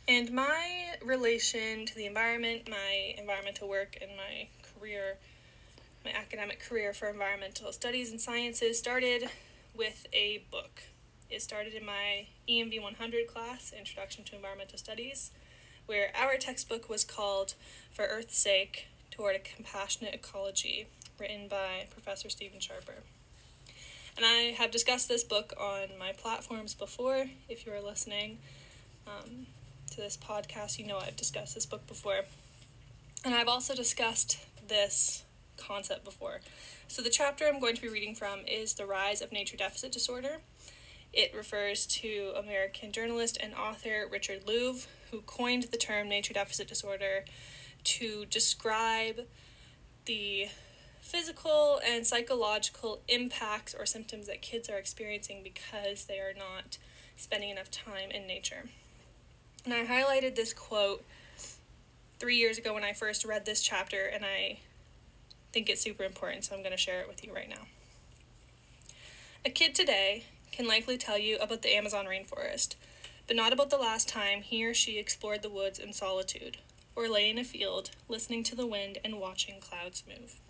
And 0.08 0.32
my 0.32 0.94
relation 1.04 1.84
to 1.84 1.94
the 1.94 2.06
environment, 2.06 2.70
my 2.70 3.14
environmental 3.18 3.68
work, 3.68 3.98
and 4.00 4.12
my 4.16 4.48
career, 4.62 5.18
my 6.06 6.12
academic 6.12 6.58
career 6.58 6.94
for 6.94 7.10
environmental 7.10 7.70
studies 7.70 8.10
and 8.10 8.18
sciences 8.18 8.78
started 8.78 9.28
with 9.76 10.06
a 10.14 10.42
book. 10.50 10.84
It 11.28 11.42
started 11.42 11.74
in 11.74 11.84
my 11.84 12.28
ENV 12.48 12.80
100 12.80 13.26
class, 13.26 13.74
Introduction 13.78 14.24
to 14.24 14.36
Environmental 14.36 14.78
Studies, 14.78 15.32
where 15.84 16.12
our 16.18 16.38
textbook 16.38 16.88
was 16.88 17.04
called 17.04 17.52
For 17.92 18.06
Earth's 18.06 18.38
Sake 18.38 18.88
Toward 19.12 19.36
a 19.36 19.40
Compassionate 19.40 20.14
Ecology, 20.14 20.86
written 21.20 21.46
by 21.46 21.84
Professor 21.90 22.30
Stephen 22.30 22.60
Scharper. 22.60 23.02
And 24.16 24.24
I 24.24 24.54
have 24.56 24.70
discussed 24.70 25.06
this 25.06 25.22
book 25.22 25.52
on 25.60 25.98
my 25.98 26.12
platforms 26.12 26.72
before, 26.72 27.26
if 27.46 27.66
you 27.66 27.74
are 27.74 27.80
listening. 27.82 28.38
Um, 29.06 29.48
to 29.90 29.98
this 29.98 30.16
podcast, 30.16 30.78
you 30.78 30.86
know 30.86 30.96
I've 30.98 31.16
discussed 31.16 31.54
this 31.54 31.66
book 31.66 31.86
before. 31.86 32.22
And 33.22 33.34
I've 33.34 33.48
also 33.48 33.74
discussed 33.74 34.38
this 34.66 35.24
concept 35.58 36.04
before. 36.06 36.40
So, 36.88 37.02
the 37.02 37.10
chapter 37.10 37.46
I'm 37.46 37.60
going 37.60 37.76
to 37.76 37.82
be 37.82 37.88
reading 37.88 38.14
from 38.14 38.40
is 38.46 38.72
The 38.72 38.86
Rise 38.86 39.20
of 39.20 39.30
Nature 39.30 39.58
Deficit 39.58 39.92
Disorder. 39.92 40.40
It 41.12 41.34
refers 41.36 41.84
to 41.86 42.32
American 42.34 42.92
journalist 42.92 43.36
and 43.42 43.52
author 43.52 44.08
Richard 44.10 44.46
Louv, 44.46 44.86
who 45.10 45.20
coined 45.20 45.64
the 45.64 45.76
term 45.76 46.08
nature 46.08 46.32
deficit 46.32 46.66
disorder 46.66 47.26
to 47.84 48.24
describe 48.26 49.20
the 50.04 50.48
physical 51.00 51.80
and 51.86 52.06
psychological 52.06 53.00
impacts 53.08 53.74
or 53.74 53.84
symptoms 53.84 54.26
that 54.26 54.40
kids 54.40 54.68
are 54.68 54.78
experiencing 54.78 55.42
because 55.42 56.04
they 56.04 56.18
are 56.18 56.32
not 56.36 56.78
spending 57.16 57.50
enough 57.50 57.70
time 57.70 58.10
in 58.10 58.26
nature. 58.26 58.64
And 59.64 59.74
I 59.74 59.84
highlighted 59.84 60.34
this 60.34 60.52
quote 60.52 61.04
three 62.18 62.36
years 62.36 62.58
ago 62.58 62.74
when 62.74 62.84
I 62.84 62.92
first 62.92 63.24
read 63.24 63.44
this 63.44 63.60
chapter, 63.62 64.06
and 64.06 64.24
I 64.24 64.58
think 65.52 65.68
it's 65.68 65.82
super 65.82 66.04
important, 66.04 66.44
so 66.44 66.54
I'm 66.54 66.62
going 66.62 66.72
to 66.72 66.78
share 66.78 67.00
it 67.00 67.08
with 67.08 67.24
you 67.24 67.34
right 67.34 67.48
now. 67.48 67.66
A 69.44 69.50
kid 69.50 69.74
today 69.74 70.24
can 70.50 70.66
likely 70.66 70.96
tell 70.96 71.18
you 71.18 71.36
about 71.38 71.62
the 71.62 71.74
Amazon 71.74 72.06
rainforest, 72.06 72.76
but 73.26 73.36
not 73.36 73.52
about 73.52 73.70
the 73.70 73.76
last 73.76 74.08
time 74.08 74.42
he 74.42 74.64
or 74.64 74.72
she 74.72 74.98
explored 74.98 75.42
the 75.42 75.50
woods 75.50 75.78
in 75.78 75.92
solitude, 75.92 76.58
or 76.94 77.08
lay 77.08 77.28
in 77.28 77.38
a 77.38 77.44
field 77.44 77.90
listening 78.08 78.42
to 78.44 78.54
the 78.54 78.66
wind 78.66 78.98
and 79.04 79.20
watching 79.20 79.60
clouds 79.60 80.04
move. 80.06 80.40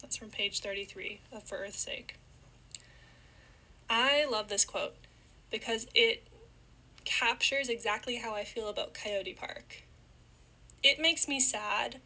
That's 0.00 0.16
from 0.16 0.30
page 0.30 0.60
33 0.60 1.20
of 1.32 1.44
For 1.44 1.58
Earth's 1.58 1.80
Sake. 1.80 2.16
I 3.88 4.24
love 4.24 4.48
this 4.48 4.64
quote 4.64 4.94
because 5.50 5.86
it 5.94 6.26
captures 7.04 7.68
exactly 7.68 8.16
how 8.16 8.34
I 8.34 8.44
feel 8.44 8.68
about 8.68 8.94
Coyote 8.94 9.34
Park. 9.34 9.82
It 10.82 11.00
makes 11.00 11.28
me 11.28 11.38
sad 11.38 12.00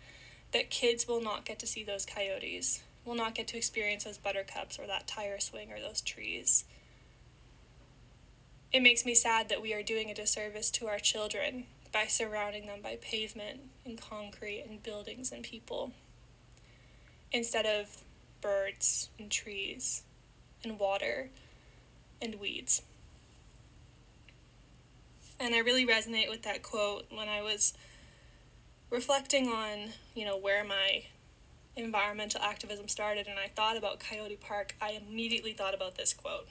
that 0.52 0.70
kids 0.70 1.08
will 1.08 1.22
not 1.22 1.44
get 1.44 1.58
to 1.60 1.66
see 1.66 1.84
those 1.84 2.06
coyotes, 2.06 2.82
will 3.04 3.14
not 3.14 3.34
get 3.34 3.46
to 3.48 3.56
experience 3.56 4.04
those 4.04 4.18
buttercups 4.18 4.78
or 4.78 4.86
that 4.86 5.06
tire 5.06 5.38
swing 5.38 5.72
or 5.72 5.80
those 5.80 6.00
trees. 6.00 6.64
It 8.72 8.80
makes 8.80 9.06
me 9.06 9.14
sad 9.14 9.48
that 9.48 9.62
we 9.62 9.72
are 9.72 9.82
doing 9.82 10.10
a 10.10 10.14
disservice 10.14 10.70
to 10.72 10.86
our 10.86 10.98
children 10.98 11.64
by 11.96 12.04
surrounding 12.06 12.66
them 12.66 12.80
by 12.82 12.98
pavement 13.00 13.58
and 13.86 13.98
concrete 13.98 14.62
and 14.68 14.82
buildings 14.82 15.32
and 15.32 15.42
people 15.42 15.92
instead 17.32 17.64
of 17.64 18.04
birds 18.42 19.08
and 19.18 19.30
trees 19.30 20.02
and 20.62 20.78
water 20.78 21.30
and 22.20 22.34
weeds. 22.34 22.82
And 25.40 25.54
I 25.54 25.60
really 25.60 25.86
resonate 25.86 26.28
with 26.28 26.42
that 26.42 26.62
quote 26.62 27.06
when 27.08 27.30
I 27.30 27.40
was 27.40 27.72
reflecting 28.90 29.48
on, 29.48 29.92
you 30.14 30.26
know, 30.26 30.36
where 30.36 30.64
my 30.64 31.04
environmental 31.76 32.42
activism 32.42 32.88
started 32.88 33.26
and 33.26 33.38
I 33.38 33.48
thought 33.48 33.78
about 33.78 34.00
Coyote 34.00 34.36
Park, 34.36 34.74
I 34.82 35.00
immediately 35.08 35.54
thought 35.54 35.72
about 35.74 35.96
this 35.96 36.12
quote 36.12 36.46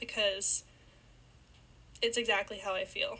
because 0.00 0.64
it's 2.02 2.18
exactly 2.18 2.58
how 2.58 2.74
I 2.74 2.84
feel. 2.84 3.18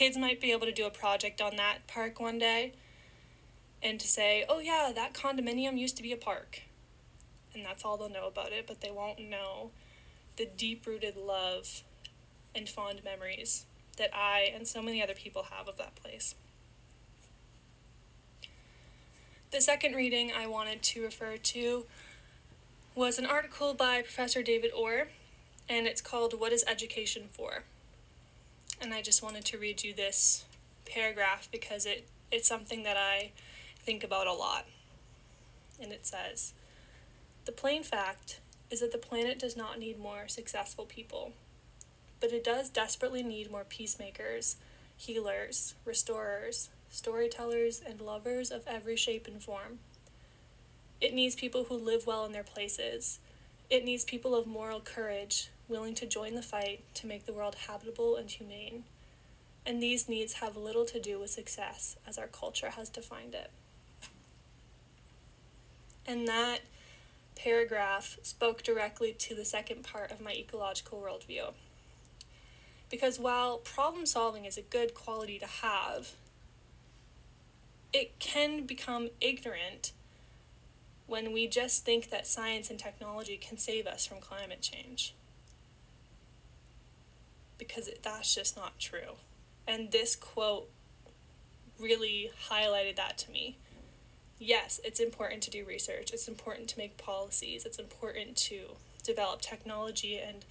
Kids 0.00 0.16
might 0.16 0.40
be 0.40 0.50
able 0.50 0.66
to 0.66 0.72
do 0.72 0.86
a 0.86 0.90
project 0.90 1.42
on 1.42 1.56
that 1.56 1.86
park 1.86 2.18
one 2.20 2.38
day 2.38 2.72
and 3.82 4.00
to 4.00 4.08
say, 4.08 4.46
oh, 4.48 4.58
yeah, 4.58 4.92
that 4.94 5.12
condominium 5.12 5.78
used 5.78 5.94
to 5.98 6.02
be 6.02 6.10
a 6.10 6.16
park. 6.16 6.62
And 7.52 7.66
that's 7.66 7.84
all 7.84 7.98
they'll 7.98 8.08
know 8.08 8.26
about 8.26 8.50
it, 8.50 8.66
but 8.66 8.80
they 8.80 8.90
won't 8.90 9.18
know 9.18 9.72
the 10.38 10.46
deep 10.46 10.86
rooted 10.86 11.18
love 11.18 11.82
and 12.54 12.66
fond 12.66 13.04
memories 13.04 13.66
that 13.98 14.08
I 14.14 14.50
and 14.54 14.66
so 14.66 14.80
many 14.80 15.02
other 15.02 15.12
people 15.12 15.48
have 15.54 15.68
of 15.68 15.76
that 15.76 15.96
place. 15.96 16.34
The 19.50 19.60
second 19.60 19.96
reading 19.96 20.32
I 20.34 20.46
wanted 20.46 20.82
to 20.82 21.02
refer 21.02 21.36
to 21.36 21.84
was 22.94 23.18
an 23.18 23.26
article 23.26 23.74
by 23.74 24.00
Professor 24.00 24.42
David 24.42 24.70
Orr, 24.74 25.08
and 25.68 25.86
it's 25.86 26.00
called 26.00 26.40
What 26.40 26.54
is 26.54 26.64
Education 26.66 27.24
For? 27.30 27.64
And 28.80 28.94
I 28.94 29.02
just 29.02 29.22
wanted 29.22 29.44
to 29.46 29.58
read 29.58 29.82
you 29.84 29.92
this 29.92 30.44
paragraph 30.86 31.48
because 31.52 31.86
it, 31.86 32.08
it's 32.30 32.48
something 32.48 32.82
that 32.84 32.96
I 32.96 33.32
think 33.78 34.02
about 34.02 34.26
a 34.26 34.32
lot. 34.32 34.66
And 35.80 35.92
it 35.92 36.06
says 36.06 36.54
The 37.44 37.52
plain 37.52 37.82
fact 37.82 38.40
is 38.70 38.80
that 38.80 38.92
the 38.92 38.98
planet 38.98 39.38
does 39.38 39.56
not 39.56 39.78
need 39.78 39.98
more 39.98 40.28
successful 40.28 40.84
people 40.86 41.32
but 42.20 42.32
it 42.32 42.44
does 42.44 42.68
desperately 42.68 43.22
need 43.22 43.50
more 43.50 43.64
peacemakers, 43.64 44.56
healers, 44.96 45.74
restorers, 45.84 46.68
storytellers, 46.90 47.80
and 47.84 48.00
lovers 48.00 48.50
of 48.50 48.66
every 48.66 48.96
shape 48.96 49.26
and 49.26 49.42
form. 49.42 49.78
It 51.00 51.14
needs 51.14 51.34
people 51.34 51.64
who 51.64 51.74
live 51.74 52.06
well 52.06 52.26
in 52.26 52.32
their 52.32 52.44
places. 52.44 53.18
It 53.70 53.84
needs 53.84 54.04
people 54.04 54.34
of 54.34 54.46
moral 54.46 54.80
courage, 54.80 55.48
willing 55.70 55.94
to 55.94 56.06
join 56.06 56.34
the 56.34 56.42
fight 56.42 56.82
to 56.94 57.06
make 57.06 57.24
the 57.24 57.32
world 57.32 57.54
habitable 57.66 58.16
and 58.16 58.30
humane. 58.30 58.84
And 59.64 59.82
these 59.82 60.08
needs 60.08 60.34
have 60.34 60.56
little 60.56 60.84
to 60.86 61.00
do 61.00 61.20
with 61.20 61.30
success, 61.30 61.96
as 62.06 62.18
our 62.18 62.26
culture 62.26 62.70
has 62.70 62.88
defined 62.88 63.34
it. 63.34 63.50
And 66.06 66.26
that 66.26 66.60
paragraph 67.36 68.18
spoke 68.22 68.62
directly 68.62 69.12
to 69.12 69.34
the 69.34 69.44
second 69.44 69.84
part 69.84 70.10
of 70.10 70.20
my 70.20 70.32
ecological 70.32 71.00
worldview. 71.00 71.52
Because 72.90 73.20
while 73.20 73.58
problem 73.58 74.04
solving 74.04 74.44
is 74.44 74.58
a 74.58 74.62
good 74.62 74.94
quality 74.94 75.38
to 75.38 75.46
have, 75.46 76.12
it 77.92 78.18
can 78.18 78.66
become 78.66 79.10
ignorant 79.20 79.92
when 81.06 81.32
we 81.32 81.46
just 81.46 81.84
think 81.84 82.10
that 82.10 82.26
science 82.26 82.70
and 82.70 82.78
technology 82.78 83.36
can 83.36 83.58
save 83.58 83.86
us 83.86 84.06
from 84.06 84.18
climate 84.18 84.60
change. 84.60 85.14
Because 87.60 87.86
it, 87.86 88.00
that's 88.02 88.34
just 88.34 88.56
not 88.56 88.78
true. 88.80 89.18
And 89.68 89.92
this 89.92 90.16
quote 90.16 90.68
really 91.78 92.32
highlighted 92.48 92.96
that 92.96 93.18
to 93.18 93.30
me. 93.30 93.58
Yes, 94.38 94.80
it's 94.82 94.98
important 94.98 95.42
to 95.42 95.50
do 95.50 95.64
research, 95.64 96.12
it's 96.12 96.26
important 96.26 96.68
to 96.68 96.78
make 96.78 96.96
policies, 96.96 97.66
it's 97.66 97.78
important 97.78 98.36
to 98.36 98.76
develop 99.04 99.42
technology 99.42 100.18
and 100.18 100.44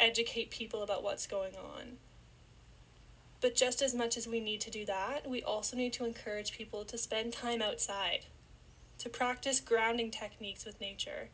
educate 0.00 0.50
people 0.50 0.82
about 0.82 1.02
what's 1.02 1.26
going 1.26 1.54
on. 1.54 1.98
But 3.42 3.54
just 3.54 3.82
as 3.82 3.94
much 3.94 4.16
as 4.16 4.26
we 4.26 4.40
need 4.40 4.62
to 4.62 4.70
do 4.70 4.86
that, 4.86 5.28
we 5.28 5.42
also 5.42 5.76
need 5.76 5.92
to 5.94 6.06
encourage 6.06 6.56
people 6.56 6.84
to 6.86 6.96
spend 6.96 7.34
time 7.34 7.60
outside, 7.60 8.24
to 8.98 9.10
practice 9.10 9.60
grounding 9.60 10.10
techniques 10.10 10.64
with 10.64 10.80
nature, 10.80 11.28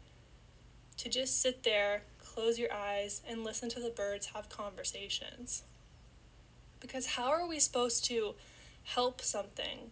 to 0.96 1.08
just 1.08 1.40
sit 1.40 1.62
there, 1.62 2.02
close 2.40 2.58
your 2.58 2.72
eyes, 2.72 3.20
and 3.28 3.44
listen 3.44 3.68
to 3.68 3.80
the 3.80 3.90
birds 3.90 4.28
have 4.34 4.48
conversations. 4.48 5.62
Because 6.80 7.06
how 7.08 7.28
are 7.28 7.46
we 7.46 7.60
supposed 7.60 8.02
to 8.06 8.34
help 8.82 9.20
something 9.20 9.90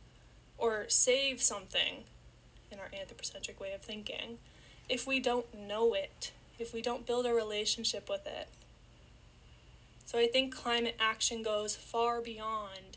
or 0.57 0.87
save 0.89 1.43
something 1.43 2.05
in 2.73 2.79
our 2.79 2.89
anthropocentric 2.99 3.61
way 3.61 3.75
of 3.75 3.83
thinking 3.83 4.39
if 4.89 5.07
we 5.07 5.21
don't 5.21 5.55
know 5.55 5.93
it, 5.93 6.33
if 6.59 6.73
we 6.73 6.81
don't 6.81 7.05
build 7.05 7.27
a 7.27 7.35
relationship 7.35 8.09
with 8.09 8.27
it? 8.27 8.49
So 10.07 10.19
I 10.19 10.27
think 10.27 10.55
climate 10.55 10.97
action 10.99 11.43
goes 11.43 11.77
far 11.77 12.23
beyond 12.23 12.97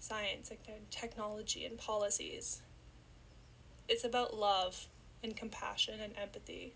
science 0.00 0.50
and 0.50 0.90
technology 0.90 1.66
and 1.66 1.76
policies. 1.76 2.62
It's 3.86 4.04
about 4.04 4.34
love 4.34 4.86
and 5.22 5.36
compassion 5.36 6.00
and 6.00 6.14
empathy. 6.16 6.72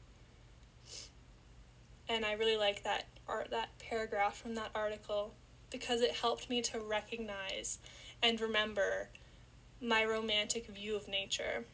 And 2.09 2.25
I 2.25 2.32
really 2.32 2.56
like 2.56 2.82
that 2.85 3.06
art 3.28 3.50
that 3.50 3.78
paragraph 3.78 4.37
from 4.37 4.54
that 4.56 4.71
article 4.75 5.32
because 5.71 6.02
it 6.02 6.12
helped 6.12 6.50
me 6.50 6.61
to 6.61 6.78
recognize 6.78 7.78
and 8.23 8.40
remember 8.40 9.09
my 9.80 10.04
romantic 10.04 10.66
view 10.66 10.94
of 10.94 11.09
nature. 11.09 11.64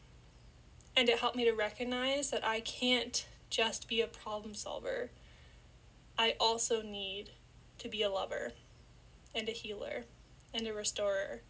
And 0.95 1.09
it 1.09 1.19
helped 1.19 1.35
me 1.35 1.45
to 1.45 1.53
recognize 1.53 2.31
that 2.31 2.45
I 2.45 2.61
can't 2.61 3.25
just 3.49 3.87
be 3.87 4.01
a 4.01 4.07
problem 4.07 4.53
solver. 4.53 5.09
I 6.17 6.35
also 6.39 6.81
need 6.81 7.31
to 7.79 7.89
be 7.89 8.01
a 8.01 8.09
lover 8.09 8.53
and 9.33 9.47
a 9.47 9.53
healer 9.53 10.05
and 10.53 10.67
a 10.67 10.73
restorer 10.73 11.41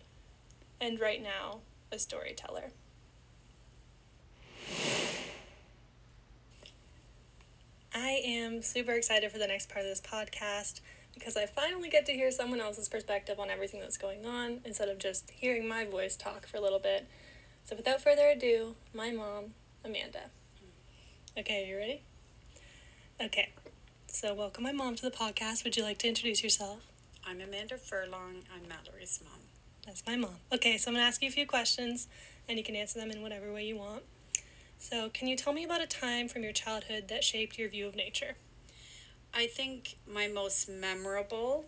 and 0.81 1.00
right 1.00 1.21
now, 1.21 1.59
a 1.91 2.00
storyteller. 2.00 2.71
I 7.93 8.22
am 8.24 8.62
super 8.62 8.91
excited 8.91 9.31
for 9.31 9.39
the 9.39 9.48
next 9.48 9.69
part 9.69 9.84
of 9.84 9.89
this 9.89 10.01
podcast 10.01 10.81
because 11.13 11.36
I 11.36 11.48
finally 11.48 11.89
get 11.89 12.05
to 12.05 12.13
hear 12.13 12.29
someone 12.29 12.62
else's 12.62 12.88
perspective 12.88 13.39
on 13.39 13.50
everything 13.50 13.79
that's 13.79 13.98
going 13.98 14.25
on 14.25 14.62
instead 14.63 14.89
of 14.89 15.00
just 15.00 15.31
hearing 15.31 15.67
my 15.67 15.86
voice 15.86 16.15
talk 16.15 16.46
for 16.46 16.58
a 16.58 16.62
little 16.62 16.79
bit. 16.79 17.08
So, 17.63 17.75
without 17.75 18.01
further 18.01 18.27
ado, 18.27 18.75
my 18.93 19.12
mom, 19.12 19.53
Amanda. 19.84 20.29
Okay, 21.38 21.63
are 21.63 21.67
you 21.67 21.77
ready? 21.77 22.03
Okay, 23.19 23.50
so 24.08 24.34
welcome 24.36 24.63
my 24.63 24.72
mom 24.72 24.96
to 24.96 25.01
the 25.01 25.12
podcast. 25.12 25.63
Would 25.63 25.75
you 25.75 25.84
like 25.84 25.98
to 26.00 26.08
introduce 26.08 26.43
yourself? 26.43 26.81
I'm 27.25 27.41
Amanda 27.41 27.77
Furlong. 27.77 28.43
I'm 28.53 28.67
Mallory's 28.67 29.19
mom. 29.24 29.41
That's 29.86 30.03
my 30.05 30.15
mom. 30.15 30.36
Okay, 30.53 30.77
so 30.77 30.89
I'm 30.89 30.96
going 30.96 31.03
to 31.03 31.08
ask 31.08 31.22
you 31.24 31.27
a 31.27 31.31
few 31.31 31.48
questions 31.48 32.08
and 32.48 32.58
you 32.58 32.63
can 32.63 32.75
answer 32.75 33.00
them 33.00 33.10
in 33.10 33.22
whatever 33.22 33.51
way 33.51 33.65
you 33.65 33.77
want. 33.77 34.03
So, 34.81 35.09
can 35.09 35.27
you 35.27 35.36
tell 35.36 35.51
me 35.51 35.65
about 35.65 35.81
a 35.81 35.88
time 35.88 36.29
from 36.29 36.41
your 36.41 36.53
childhood 36.53 37.09
that 37.09 37.25
shaped 37.25 37.59
your 37.59 37.67
view 37.67 37.86
of 37.86 37.98
nature? 37.98 38.38
I 39.33 39.45
think 39.45 39.98
my 40.07 40.27
most 40.27 40.69
memorable 40.69 41.65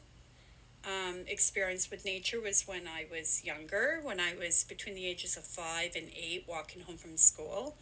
um, 0.86 1.26
experience 1.28 1.92
with 1.92 2.06
nature 2.06 2.40
was 2.40 2.64
when 2.66 2.88
I 2.88 3.06
was 3.12 3.44
younger, 3.44 4.00
when 4.02 4.22
I 4.22 4.34
was 4.36 4.64
between 4.64 4.96
the 4.96 5.06
ages 5.06 5.36
of 5.36 5.44
five 5.44 5.92
and 5.96 6.08
eight, 6.16 6.46
walking 6.48 6.84
home 6.84 6.98
from 6.98 7.18
school. 7.18 7.76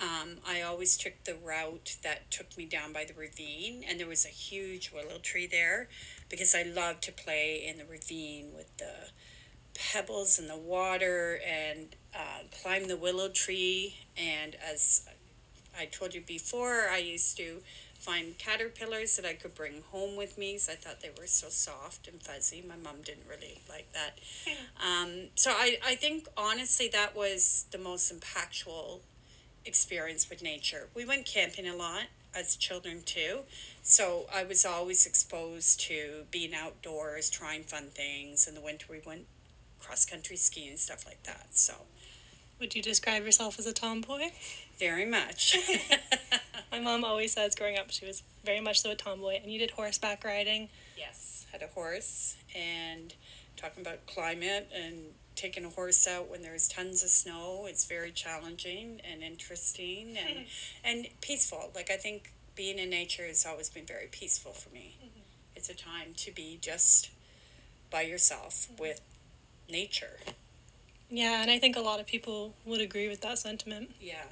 Um, 0.00 0.38
I 0.44 0.62
always 0.62 0.96
took 0.96 1.12
the 1.24 1.36
route 1.36 1.96
that 2.02 2.30
took 2.32 2.58
me 2.58 2.66
down 2.66 2.92
by 2.92 3.04
the 3.04 3.14
ravine, 3.14 3.84
and 3.88 4.00
there 4.00 4.08
was 4.08 4.24
a 4.24 4.30
huge 4.30 4.90
willow 4.92 5.18
tree 5.22 5.46
there 5.46 5.88
because 6.28 6.56
I 6.56 6.64
loved 6.64 7.02
to 7.04 7.12
play 7.12 7.64
in 7.64 7.78
the 7.78 7.84
ravine 7.84 8.52
with 8.54 8.76
the 8.78 9.10
pebbles 9.74 10.40
and 10.40 10.50
the 10.50 10.56
water 10.56 11.38
and 11.46 11.94
uh, 12.14 12.44
climb 12.62 12.88
the 12.88 12.96
willow 12.96 13.28
tree. 13.28 13.96
And 14.16 14.56
as 14.56 15.08
I 15.78 15.86
told 15.86 16.14
you 16.14 16.20
before, 16.20 16.88
I 16.90 16.98
used 16.98 17.36
to 17.38 17.62
find 17.94 18.36
caterpillars 18.36 19.16
that 19.16 19.24
I 19.24 19.34
could 19.34 19.54
bring 19.54 19.82
home 19.90 20.16
with 20.16 20.36
me 20.36 20.54
because 20.54 20.68
I 20.68 20.74
thought 20.74 21.00
they 21.00 21.12
were 21.16 21.26
so 21.26 21.48
soft 21.48 22.08
and 22.08 22.20
fuzzy. 22.20 22.62
My 22.66 22.74
mom 22.76 23.02
didn't 23.02 23.28
really 23.28 23.60
like 23.68 23.92
that. 23.92 24.18
Um, 24.84 25.28
so 25.36 25.52
I, 25.52 25.78
I 25.86 25.94
think 25.94 26.26
honestly 26.36 26.88
that 26.88 27.14
was 27.16 27.66
the 27.70 27.78
most 27.78 28.12
impactful 28.12 29.00
experience 29.64 30.28
with 30.28 30.42
nature. 30.42 30.88
We 30.94 31.04
went 31.04 31.26
camping 31.26 31.68
a 31.68 31.76
lot 31.76 32.06
as 32.34 32.56
children 32.56 33.02
too. 33.04 33.40
So 33.82 34.26
I 34.34 34.42
was 34.42 34.64
always 34.64 35.06
exposed 35.06 35.80
to 35.82 36.24
being 36.30 36.54
outdoors, 36.54 37.30
trying 37.30 37.62
fun 37.62 37.84
things. 37.94 38.48
In 38.48 38.54
the 38.54 38.60
winter, 38.60 38.86
we 38.90 39.00
went 39.04 39.26
cross 39.80 40.04
country 40.04 40.36
skiing 40.36 40.70
and 40.70 40.78
stuff 40.78 41.04
like 41.06 41.22
that. 41.24 41.48
So, 41.50 41.74
would 42.62 42.76
you 42.76 42.80
describe 42.80 43.24
yourself 43.24 43.58
as 43.58 43.66
a 43.66 43.72
tomboy? 43.72 44.30
Very 44.78 45.04
much. 45.04 45.58
My 46.72 46.78
mom 46.78 47.04
always 47.04 47.32
says 47.32 47.56
growing 47.56 47.76
up 47.76 47.90
she 47.90 48.06
was 48.06 48.22
very 48.44 48.60
much 48.60 48.80
so 48.80 48.92
a 48.92 48.94
tomboy, 48.94 49.40
and 49.42 49.52
you 49.52 49.58
did 49.58 49.72
horseback 49.72 50.22
riding. 50.24 50.68
Yes, 50.96 51.44
had 51.50 51.60
a 51.60 51.66
horse, 51.66 52.36
and 52.54 53.12
talking 53.56 53.82
about 53.82 54.06
climate 54.06 54.70
and 54.74 54.94
taking 55.34 55.64
a 55.64 55.70
horse 55.70 56.06
out 56.06 56.30
when 56.30 56.42
there's 56.42 56.68
tons 56.68 57.02
of 57.02 57.10
snow. 57.10 57.66
It's 57.68 57.84
very 57.84 58.12
challenging 58.12 59.00
and 59.10 59.24
interesting 59.24 60.16
and 60.16 60.46
and 60.84 61.08
peaceful. 61.20 61.72
Like 61.74 61.90
I 61.90 61.96
think 61.96 62.30
being 62.54 62.78
in 62.78 62.90
nature 62.90 63.26
has 63.26 63.44
always 63.44 63.70
been 63.70 63.86
very 63.86 64.06
peaceful 64.06 64.52
for 64.52 64.70
me. 64.70 64.98
Mm-hmm. 65.00 65.20
It's 65.56 65.68
a 65.68 65.74
time 65.74 66.14
to 66.18 66.30
be 66.30 66.58
just 66.60 67.10
by 67.90 68.02
yourself 68.02 68.68
mm-hmm. 68.70 68.82
with 68.82 69.00
nature. 69.68 70.18
Yeah, 71.14 71.42
and 71.42 71.50
I 71.50 71.58
think 71.58 71.76
a 71.76 71.80
lot 71.80 72.00
of 72.00 72.06
people 72.06 72.54
would 72.64 72.80
agree 72.80 73.06
with 73.06 73.20
that 73.20 73.38
sentiment. 73.38 73.90
Yeah. 74.00 74.24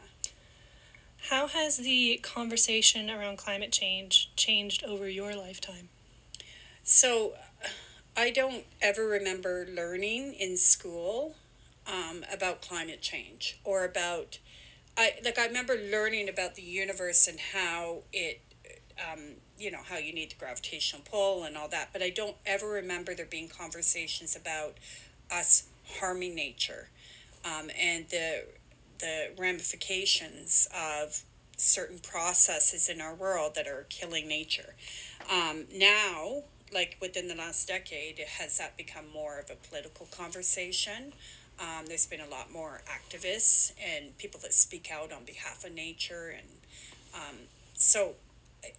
How 1.28 1.46
has 1.46 1.76
the 1.76 2.18
conversation 2.22 3.10
around 3.10 3.36
climate 3.36 3.70
change 3.70 4.30
changed 4.34 4.82
over 4.82 5.06
your 5.06 5.36
lifetime? 5.36 5.90
So, 6.82 7.34
I 8.16 8.30
don't 8.30 8.64
ever 8.80 9.06
remember 9.06 9.68
learning 9.70 10.32
in 10.32 10.56
school 10.56 11.34
um, 11.86 12.24
about 12.32 12.62
climate 12.62 13.02
change 13.02 13.58
or 13.62 13.84
about, 13.84 14.38
I 14.96 15.12
like 15.22 15.38
I 15.38 15.46
remember 15.46 15.76
learning 15.76 16.30
about 16.30 16.54
the 16.54 16.62
universe 16.62 17.28
and 17.28 17.38
how 17.52 18.04
it, 18.10 18.40
um, 18.98 19.34
you 19.58 19.70
know, 19.70 19.80
how 19.84 19.98
you 19.98 20.14
need 20.14 20.30
the 20.30 20.36
gravitational 20.36 21.02
pull 21.04 21.44
and 21.44 21.58
all 21.58 21.68
that. 21.68 21.90
But 21.92 22.00
I 22.02 22.08
don't 22.08 22.36
ever 22.46 22.68
remember 22.68 23.14
there 23.14 23.26
being 23.26 23.48
conversations 23.48 24.34
about 24.34 24.78
us 25.30 25.64
harming 25.98 26.34
nature 26.34 26.88
um, 27.44 27.70
and 27.80 28.08
the 28.08 28.44
the 28.98 29.30
ramifications 29.38 30.68
of 30.74 31.22
certain 31.56 31.98
processes 31.98 32.88
in 32.88 33.00
our 33.00 33.14
world 33.14 33.54
that 33.54 33.66
are 33.66 33.86
killing 33.88 34.28
nature. 34.28 34.74
Um, 35.30 35.64
now, 35.74 36.42
like 36.72 36.98
within 37.00 37.28
the 37.28 37.34
last 37.34 37.66
decade, 37.66 38.18
has 38.18 38.58
that 38.58 38.76
become 38.76 39.04
more 39.10 39.38
of 39.38 39.50
a 39.50 39.54
political 39.54 40.06
conversation? 40.06 41.14
Um, 41.58 41.86
there's 41.86 42.06
been 42.06 42.20
a 42.20 42.28
lot 42.28 42.52
more 42.52 42.82
activists 42.86 43.72
and 43.82 44.16
people 44.18 44.40
that 44.40 44.52
speak 44.52 44.90
out 44.92 45.12
on 45.12 45.24
behalf 45.24 45.64
of 45.64 45.74
nature, 45.74 46.34
and 46.36 46.48
um, 47.14 47.36
so 47.74 48.14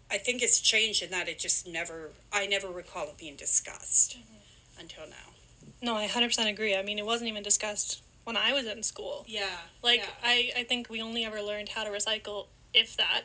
I 0.10 0.18
think 0.18 0.42
it's 0.42 0.60
changed 0.60 1.04
in 1.04 1.12
that 1.12 1.28
it 1.28 1.40
just 1.40 1.68
never, 1.68 2.12
I 2.32 2.48
never 2.48 2.68
recall 2.68 3.06
it 3.06 3.18
being 3.18 3.36
discussed 3.36 4.18
mm-hmm. 4.18 4.82
until 4.82 5.08
now. 5.08 5.31
No, 5.82 5.96
I 5.96 6.08
100% 6.08 6.48
agree. 6.48 6.76
I 6.76 6.84
mean, 6.84 7.00
it 7.00 7.06
wasn't 7.06 7.30
even 7.30 7.44
discussed 7.44 8.02
when 8.24 8.38
I 8.38 8.54
was 8.54 8.66
in 8.66 8.84
school. 8.84 9.26
Yeah. 9.28 9.58
Like, 9.84 10.00
yeah. 10.00 10.10
I, 10.24 10.52
I 10.58 10.64
think 10.64 10.90
we 10.90 11.02
only 11.02 11.26
ever 11.26 11.42
learned 11.42 11.70
how 11.70 11.84
to 11.84 11.90
recycle, 11.90 12.48
if 12.74 12.96
that. 12.98 13.24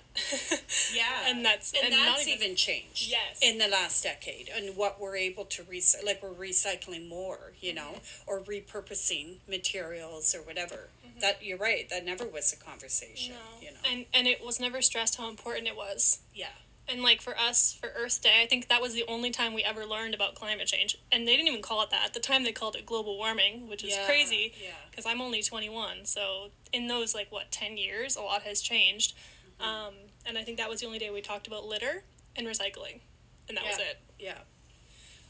yeah. 0.95 1.05
And 1.29 1.45
that's, 1.45 1.73
and, 1.73 1.92
and 1.92 1.92
that's 1.92 2.27
even, 2.27 2.42
even, 2.42 2.57
changed. 2.57 3.11
Yes. 3.11 3.40
In 3.42 3.59
the 3.59 3.69
last 3.69 4.03
decade. 4.03 4.49
And 4.55 4.77
what 4.77 5.01
we're 5.01 5.16
able 5.16 5.45
to 5.47 5.62
recycle, 5.64 6.07
like, 6.07 6.23
we're 6.23 6.31
recycling 6.31 7.09
more, 7.09 7.53
you 7.61 7.75
know, 7.75 7.97
mm-hmm. 7.97 8.31
or 8.31 8.40
repurposing 8.40 9.37
materials 9.49 10.35
or 10.35 10.38
whatever. 10.38 10.88
Mm-hmm. 11.07 11.21
That, 11.21 11.45
you're 11.45 11.59
right, 11.59 11.88
that 11.90 12.05
never 12.07 12.27
was 12.27 12.53
a 12.53 12.57
conversation, 12.57 13.35
no. 13.35 13.66
you 13.66 13.73
know. 13.73 13.79
And, 13.90 14.07
and 14.14 14.27
it 14.27 14.45
was 14.45 14.61
never 14.61 14.81
stressed 14.81 15.16
how 15.16 15.29
important 15.29 15.66
it 15.66 15.77
was. 15.77 16.21
Yeah. 16.35 16.49
And 16.88 17.03
like 17.03 17.20
for 17.20 17.37
us, 17.37 17.72
for 17.72 17.90
Earth 17.96 18.22
Day, 18.22 18.40
I 18.42 18.46
think 18.46 18.68
that 18.68 18.81
was 18.81 18.94
the 18.94 19.05
only 19.09 19.31
time 19.31 19.55
we 19.55 19.64
ever 19.64 19.85
learned 19.85 20.14
about 20.14 20.35
climate 20.37 20.68
change. 20.68 20.96
And 21.11 21.27
they 21.27 21.37
didn't 21.37 21.49
even 21.49 21.62
call 21.62 21.83
it 21.83 21.90
that. 21.90 22.05
At 22.07 22.14
the 22.14 22.20
time, 22.20 22.44
they 22.44 22.53
called 22.53 22.77
it 22.77 22.87
global 22.87 23.16
warming, 23.16 23.68
which 23.68 23.83
is 23.83 23.90
yeah, 23.90 24.07
crazy. 24.07 24.55
Yeah. 24.62 24.70
Because 24.90 25.05
I'm 25.05 25.20
only 25.20 25.42
21. 25.42 26.05
So 26.05 26.51
in 26.72 26.87
those, 26.87 27.14
like, 27.14 27.33
what, 27.33 27.51
10 27.51 27.77
years, 27.77 28.16
a 28.16 28.22
lot 28.22 28.42
has 28.42 28.61
changed. 28.61 29.16
Mm-hmm. 29.61 29.68
Um, 29.68 29.94
and 30.25 30.38
I 30.38 30.42
think 30.42 30.59
that 30.59 30.68
was 30.70 30.81
the 30.81 30.87
only 30.87 30.99
day 30.99 31.11
we 31.11 31.20
talked 31.20 31.49
about 31.49 31.66
litter 31.66 32.05
and 32.37 32.46
recycling. 32.46 33.01
And 33.49 33.57
that 33.57 33.64
yeah. 33.64 33.70
was 33.70 33.79
it. 33.79 33.99
Yeah. 34.20 34.38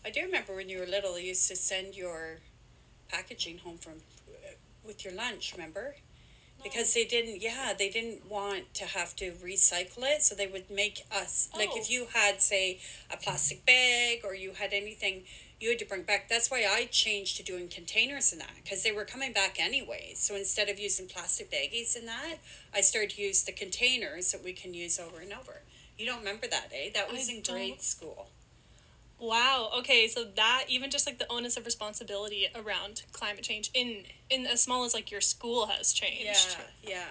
I 0.05 0.11
do 0.11 0.21
remember 0.23 0.55
when 0.55 0.69
you 0.69 0.79
were 0.79 0.87
little, 0.87 1.19
you 1.19 1.29
used 1.29 1.49
to 1.49 1.57
send 1.57 1.97
your 1.97 2.39
packaging 3.09 3.59
home 3.59 3.79
from 3.79 3.95
with 4.85 5.05
your 5.05 5.15
lunch, 5.15 5.53
remember? 5.53 5.97
Because 6.63 6.95
they 6.95 7.05
didn't 7.05 7.41
yeah 7.41 7.73
they 7.79 7.89
didn't 7.91 8.29
want 8.29 8.73
to 8.75 8.85
have 8.85 9.15
to 9.17 9.33
recycle 9.33 10.03
it 10.03 10.23
so 10.23 10.35
they 10.35 10.47
would 10.47 10.71
make 10.71 11.03
us 11.13 11.49
like 11.57 11.69
Oh. 11.73 11.79
if 11.79 11.91
you 11.91 12.07
had 12.15 12.41
say 12.43 12.81
a 13.13 13.17
plastic 13.17 13.65
bag 13.67 14.21
or 14.25 14.35
you 14.35 14.53
had 14.53 14.73
anything 14.73 15.23
you 15.61 15.71
had 15.71 15.79
to 15.79 15.85
bring 15.87 16.03
back 16.03 16.29
that's 16.29 16.51
why 16.51 16.67
i 16.69 16.87
changed 16.87 17.37
to 17.37 17.43
doing 17.43 17.69
containers 17.69 18.33
and 18.33 18.41
that 18.41 18.51
because 18.63 18.83
they 18.83 18.93
were 18.93 19.05
coming 19.05 19.33
back 19.33 19.57
anyway 19.61 20.13
so 20.15 20.35
instead 20.35 20.69
of 20.69 20.79
using 20.79 21.07
plastic 21.07 21.51
baggies 21.51 21.97
and 21.97 22.07
that 22.09 22.37
i 22.75 22.81
started 22.81 23.11
to 23.11 23.23
use 23.23 23.43
the 23.45 23.53
containers 23.53 24.33
that 24.33 24.43
we 24.45 24.53
can 24.53 24.75
use 24.75 24.99
over 24.99 25.21
and 25.21 25.33
over 25.33 25.63
you 25.99 26.05
don't 26.05 26.19
remember 26.19 26.47
that 26.47 26.69
eh 26.75 26.91
that 26.95 27.11
was 27.11 27.29
I 27.31 27.35
in 27.35 27.43
grade 27.43 27.71
don't. 27.71 27.83
school 27.83 28.29
Wow. 29.19 29.71
Okay, 29.79 30.09
so 30.09 30.25
that 30.37 30.65
even 30.69 30.91
just 30.91 31.07
like 31.07 31.19
the 31.19 31.31
onus 31.33 31.57
of 31.57 31.65
responsibility 31.65 32.49
around 32.55 33.03
climate 33.13 33.43
change 33.43 33.71
in 33.73 34.05
in 34.29 34.47
as 34.47 34.61
small 34.63 34.85
as 34.85 34.93
like 34.95 35.11
your 35.11 35.21
school 35.23 35.67
has 35.67 35.93
changed. 35.93 36.57
Yeah, 36.83 36.91
yeah, 36.91 37.05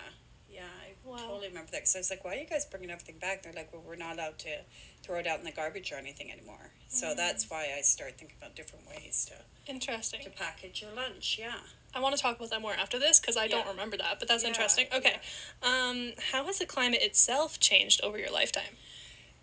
yeah. 0.49 0.61
I 0.81 0.91
Wow. 1.03 1.17
totally 1.17 1.47
remember 1.49 1.69
that 1.71 1.81
because 1.81 1.95
I 1.95 1.99
was 1.99 2.09
like, 2.09 2.23
"Why 2.25 2.35
are 2.35 2.39
you 2.39 2.45
guys 2.47 2.65
bringing 2.65 2.89
everything 2.91 3.17
back?" 3.19 3.43
They're 3.43 3.53
like, 3.53 3.71
"Well, 3.73 3.81
we're 3.85 3.95
not 3.95 4.15
allowed 4.15 4.39
to 4.39 4.61
throw 5.03 5.19
it 5.19 5.27
out 5.27 5.39
in 5.39 5.45
the 5.45 5.51
garbage 5.51 5.91
or 5.91 5.95
anything 5.95 6.31
anymore." 6.31 6.71
So 6.87 7.07
Mm. 7.07 7.17
that's 7.17 7.49
why 7.49 7.73
I 7.77 7.81
started 7.81 8.17
thinking 8.17 8.37
about 8.37 8.55
different 8.55 8.87
ways 8.87 9.25
to 9.29 9.71
Interesting. 9.71 10.21
to 10.23 10.29
package 10.29 10.81
your 10.81 10.91
lunch. 10.91 11.37
Yeah. 11.39 11.59
I 11.93 11.99
want 11.99 12.15
to 12.15 12.21
talk 12.21 12.37
about 12.37 12.49
that 12.51 12.61
more 12.61 12.73
after 12.73 12.99
this 12.99 13.19
because 13.19 13.37
I 13.37 13.47
don't 13.47 13.67
remember 13.67 13.97
that, 13.97 14.19
but 14.19 14.27
that's 14.27 14.43
Yeah, 14.43 14.49
interesting. 14.49 14.87
Okay. 14.93 15.19
Um, 15.63 16.13
how 16.31 16.45
has 16.45 16.59
the 16.59 16.65
climate 16.65 17.01
itself 17.01 17.59
changed 17.59 18.01
over 18.01 18.17
your 18.19 18.31
lifetime? 18.31 18.77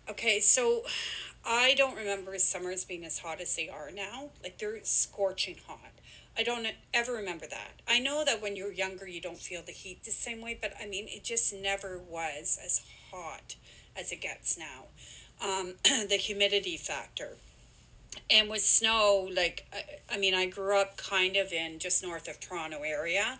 Okay, 0.07 0.39
so 0.41 0.85
I 1.45 1.73
don't 1.75 1.95
remember 1.95 2.37
summers 2.39 2.85
being 2.85 3.03
as 3.03 3.19
hot 3.19 3.41
as 3.41 3.55
they 3.55 3.69
are 3.69 3.91
now. 3.91 4.29
Like 4.41 4.57
they're 4.57 4.79
scorching 4.83 5.57
hot. 5.67 5.91
I 6.37 6.43
don't 6.43 6.67
ever 6.93 7.13
remember 7.13 7.45
that. 7.47 7.81
I 7.87 7.99
know 7.99 8.23
that 8.25 8.41
when 8.41 8.55
you're 8.55 8.71
younger, 8.71 9.07
you 9.07 9.21
don't 9.21 9.37
feel 9.37 9.61
the 9.61 9.71
heat 9.71 10.03
the 10.03 10.11
same 10.11 10.41
way, 10.41 10.57
but 10.59 10.73
I 10.81 10.87
mean, 10.87 11.05
it 11.07 11.23
just 11.23 11.53
never 11.53 11.99
was 11.99 12.57
as 12.63 12.81
hot 13.11 13.55
as 13.95 14.11
it 14.11 14.21
gets 14.21 14.57
now. 14.57 14.85
Um, 15.41 15.75
the 15.83 16.17
humidity 16.17 16.77
factor. 16.77 17.37
And 18.29 18.49
with 18.49 18.61
snow, 18.61 19.29
like, 19.35 19.65
I, 19.71 20.15
I 20.15 20.17
mean, 20.17 20.33
I 20.33 20.45
grew 20.45 20.79
up 20.79 20.97
kind 20.97 21.35
of 21.35 21.51
in 21.51 21.77
just 21.79 22.01
north 22.03 22.27
of 22.27 22.39
Toronto 22.39 22.81
area, 22.81 23.39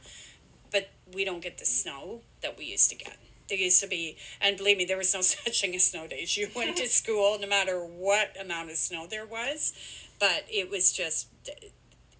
but 0.71 0.89
we 1.13 1.25
don't 1.25 1.41
get 1.41 1.57
the 1.57 1.65
snow 1.65 2.21
that 2.41 2.57
we 2.57 2.65
used 2.65 2.89
to 2.89 2.95
get. 2.95 3.17
There 3.49 3.57
used 3.57 3.81
to 3.81 3.87
be, 3.87 4.17
and 4.39 4.57
believe 4.57 4.77
me, 4.77 4.85
there 4.85 4.97
was 4.97 5.13
no 5.13 5.21
such 5.21 5.61
thing 5.61 5.75
as 5.75 5.83
snow 5.83 6.07
days. 6.07 6.37
You 6.37 6.49
went 6.55 6.77
to 6.77 6.87
school 7.01 7.37
no 7.39 7.47
matter 7.47 7.79
what 7.79 8.35
amount 8.39 8.71
of 8.71 8.77
snow 8.77 9.07
there 9.07 9.25
was, 9.25 9.73
but 10.19 10.45
it 10.49 10.69
was 10.69 10.91
just 10.91 11.27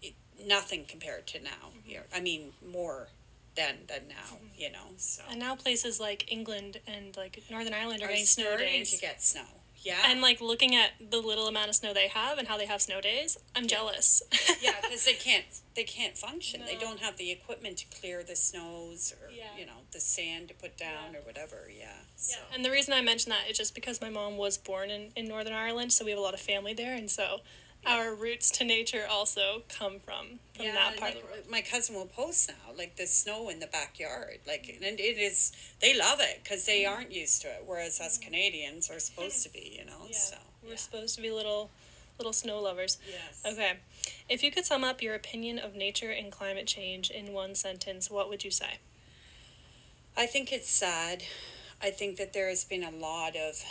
it, 0.02 0.14
nothing 0.46 0.86
compared 0.88 1.28
to 1.28 1.42
now. 1.42 1.50
Mm-hmm. 1.70 1.90
Here, 1.90 2.04
I 2.14 2.20
mean, 2.20 2.54
more 2.66 3.10
than 3.56 3.76
than 3.88 4.08
now. 4.08 4.36
Mm-hmm. 4.36 4.46
You 4.58 4.72
know, 4.72 4.88
so 4.98 5.24
And 5.30 5.40
now 5.40 5.56
places 5.56 6.00
like 6.00 6.32
England 6.32 6.80
and 6.88 7.16
like 7.18 7.42
Northern 7.50 7.74
Ireland 7.74 8.02
are, 8.02 8.06
are 8.06 8.10
getting 8.10 8.26
snow 8.26 8.58
days. 8.58 8.92
to 8.92 9.00
get 9.00 9.22
snow. 9.22 9.42
Yeah, 9.84 9.98
and 10.06 10.22
like 10.22 10.40
looking 10.42 10.76
at 10.76 10.92
the 11.12 11.18
little 11.20 11.48
amount 11.48 11.70
of 11.70 11.76
snow 11.76 11.94
they 11.94 12.08
have 12.08 12.38
and 12.38 12.48
how 12.48 12.58
they 12.58 12.66
have 12.66 12.82
snow 12.82 13.02
days, 13.02 13.38
I'm 13.56 13.68
jealous. 13.68 14.22
yeah, 14.62 14.72
because 14.82 15.06
they 15.06 15.14
can't 15.14 15.46
they 15.76 15.84
can't 15.84 16.18
function. 16.18 16.62
They 16.66 16.76
don't 16.76 17.00
have 17.00 17.18
the 17.18 17.32
equipment 17.32 17.78
to 17.78 17.86
clear 18.00 18.24
the 18.24 18.36
snows 18.36 19.14
or 19.22 19.30
Yeah. 19.32 19.46
you 19.58 19.66
know 19.66 19.82
the 19.92 20.00
sand 20.00 20.48
to 20.50 20.54
put 20.54 20.78
down 20.78 21.14
Yeah. 21.14 21.20
or 21.20 21.22
whatever. 21.24 21.70
Yeah. 21.70 21.84
Yeah, 21.86 21.92
So. 22.16 22.38
and 22.54 22.64
the 22.64 22.72
reason 22.72 22.94
I 22.94 23.02
mention 23.02 23.30
that 23.32 23.50
is 23.50 23.58
just 23.58 23.76
because 23.76 24.00
my 24.00 24.10
mom 24.10 24.38
was 24.38 24.58
born 24.58 24.90
in, 24.90 25.12
in 25.16 25.28
Northern 25.28 25.54
Ireland, 25.54 25.92
so 25.92 26.06
we 26.06 26.12
have 26.12 26.20
a 26.20 26.24
lot 26.24 26.34
of 26.34 26.40
family 26.40 26.74
there, 26.74 26.94
and 26.96 27.10
so 27.12 27.40
our 27.86 28.14
roots 28.14 28.50
to 28.52 28.64
nature 28.64 29.06
also 29.10 29.64
come 29.70 30.00
from 30.00 30.40
from 30.56 30.66
that 30.68 30.98
part 30.98 31.16
of 31.16 31.22
the 31.22 31.26
world. 31.26 31.40
my 31.50 31.62
cousin 31.62 31.96
will 31.96 32.06
post 32.06 32.50
now, 32.50 32.74
like 32.78 32.96
the 32.96 33.08
snow 33.08 33.50
in 33.50 33.60
the 33.60 33.68
backyard, 33.68 34.40
like, 34.48 34.70
and 34.82 35.00
it 35.00 35.18
is. 35.18 35.52
They 35.82 35.98
love 35.98 36.20
it 36.22 36.42
because 36.44 36.66
they 36.66 36.86
aren't 36.86 37.12
used 37.12 37.42
to 37.42 37.48
it, 37.50 37.64
whereas 37.66 38.00
us 38.00 38.18
Canadians 38.18 38.90
are 38.90 39.00
supposed 39.00 39.44
to 39.44 39.50
be, 39.52 39.76
you 39.80 39.86
know. 39.86 40.06
Yeah, 40.08 40.18
So 40.18 40.36
we're 40.64 40.72
yeah. 40.72 40.76
supposed 40.78 41.16
to 41.16 41.22
be 41.22 41.32
little 41.32 41.72
little 42.18 42.34
snow 42.34 42.60
lovers. 42.62 42.98
yes. 43.10 43.44
Okay, 43.54 43.74
if 44.30 44.44
you 44.44 44.52
could 44.52 44.66
sum 44.66 44.84
up 44.84 45.02
your 45.02 45.16
opinion 45.16 45.58
of 45.60 45.76
nature 45.76 46.12
and 46.12 46.32
climate 46.32 46.68
change 46.68 47.10
in 47.10 47.34
one 47.34 47.56
sentence, 47.56 48.10
what 48.10 48.30
would 48.30 48.44
you 48.46 48.52
say? 48.52 48.78
I 50.16 50.28
think 50.28 50.52
it's 50.52 50.70
sad. 50.70 51.24
I 51.82 51.90
think 51.90 52.18
that 52.18 52.32
there 52.34 52.48
has 52.50 52.64
been 52.64 52.84
a 52.84 52.92
lot 52.92 53.36
of 53.36 53.62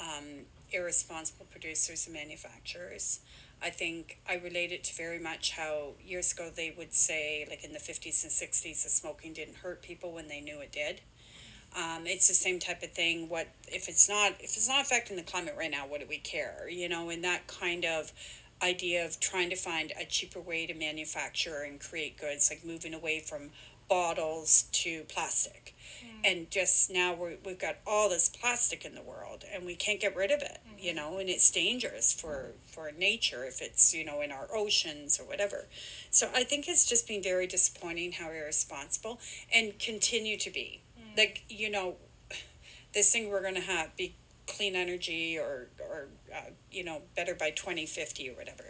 um, 0.00 0.24
irresponsible 0.72 1.46
producers 1.50 2.06
and 2.06 2.14
manufacturers. 2.14 3.20
I 3.62 3.70
think 3.70 4.18
I 4.28 4.34
relate 4.36 4.72
it 4.72 4.84
to 4.84 4.94
very 4.94 5.18
much 5.18 5.52
how 5.52 5.92
years 6.04 6.32
ago 6.32 6.50
they 6.54 6.74
would 6.76 6.92
say, 6.92 7.46
like 7.48 7.64
in 7.64 7.72
the 7.72 7.78
50s 7.78 8.22
and 8.24 8.32
60s, 8.32 8.82
that 8.82 8.90
smoking 8.90 9.32
didn't 9.32 9.56
hurt 9.56 9.82
people 9.82 10.12
when 10.12 10.28
they 10.28 10.40
knew 10.40 10.60
it 10.60 10.72
did. 10.72 11.00
Um, 11.76 12.06
it's 12.06 12.28
the 12.28 12.34
same 12.34 12.58
type 12.58 12.82
of 12.82 12.92
thing. 12.92 13.28
What 13.28 13.48
if 13.68 13.88
it's 13.88 14.08
not 14.08 14.32
if 14.40 14.56
it's 14.56 14.68
not 14.68 14.82
affecting 14.82 15.16
the 15.16 15.22
climate 15.22 15.54
right 15.56 15.70
now? 15.70 15.86
What 15.86 16.00
do 16.00 16.06
we 16.06 16.18
care? 16.18 16.68
You 16.68 16.88
know, 16.88 17.08
and 17.08 17.24
that 17.24 17.46
kind 17.46 17.84
of 17.84 18.12
idea 18.62 19.04
of 19.04 19.18
trying 19.20 19.50
to 19.50 19.56
find 19.56 19.92
a 19.98 20.04
cheaper 20.04 20.40
way 20.40 20.66
to 20.66 20.74
manufacture 20.74 21.62
and 21.62 21.80
create 21.80 22.18
goods, 22.18 22.50
like 22.50 22.64
moving 22.64 22.94
away 22.94 23.20
from 23.20 23.50
bottles 23.88 24.64
to 24.72 25.04
plastic. 25.04 25.74
Mm. 26.04 26.30
And 26.32 26.50
just 26.50 26.90
now 26.90 27.14
we're, 27.14 27.36
we've 27.44 27.58
got 27.58 27.76
all 27.86 28.08
this 28.08 28.28
plastic 28.28 28.84
in 28.84 28.94
the 28.94 29.02
world 29.02 29.44
and 29.52 29.64
we 29.66 29.74
can't 29.74 30.00
get 30.00 30.16
rid 30.16 30.30
of 30.30 30.42
it, 30.42 30.58
you 30.78 30.92
mm-hmm. 30.92 30.96
know, 30.96 31.18
and 31.18 31.28
it's 31.28 31.50
dangerous 31.50 32.12
for, 32.12 32.52
mm. 32.52 32.72
for 32.72 32.90
nature 32.92 33.44
if 33.44 33.60
it's, 33.60 33.94
you 33.94 34.04
know, 34.04 34.20
in 34.20 34.32
our 34.32 34.48
oceans 34.54 35.18
or 35.20 35.24
whatever. 35.24 35.66
So 36.10 36.30
I 36.34 36.44
think 36.44 36.68
it's 36.68 36.88
just 36.88 37.06
been 37.06 37.22
very 37.22 37.46
disappointing 37.46 38.12
how 38.12 38.30
irresponsible 38.30 39.20
and 39.54 39.78
continue 39.78 40.36
to 40.38 40.50
be. 40.50 40.82
Mm. 40.98 41.18
Like, 41.18 41.44
you 41.48 41.70
know, 41.70 41.96
this 42.94 43.12
thing 43.12 43.30
we're 43.30 43.42
going 43.42 43.54
to 43.54 43.60
have 43.60 43.96
be 43.96 44.14
clean 44.46 44.76
energy 44.76 45.38
or, 45.38 45.68
or 45.80 46.08
uh, 46.34 46.50
you 46.70 46.84
know, 46.84 47.02
better 47.16 47.34
by 47.34 47.50
2050 47.50 48.30
or 48.30 48.34
whatever. 48.34 48.64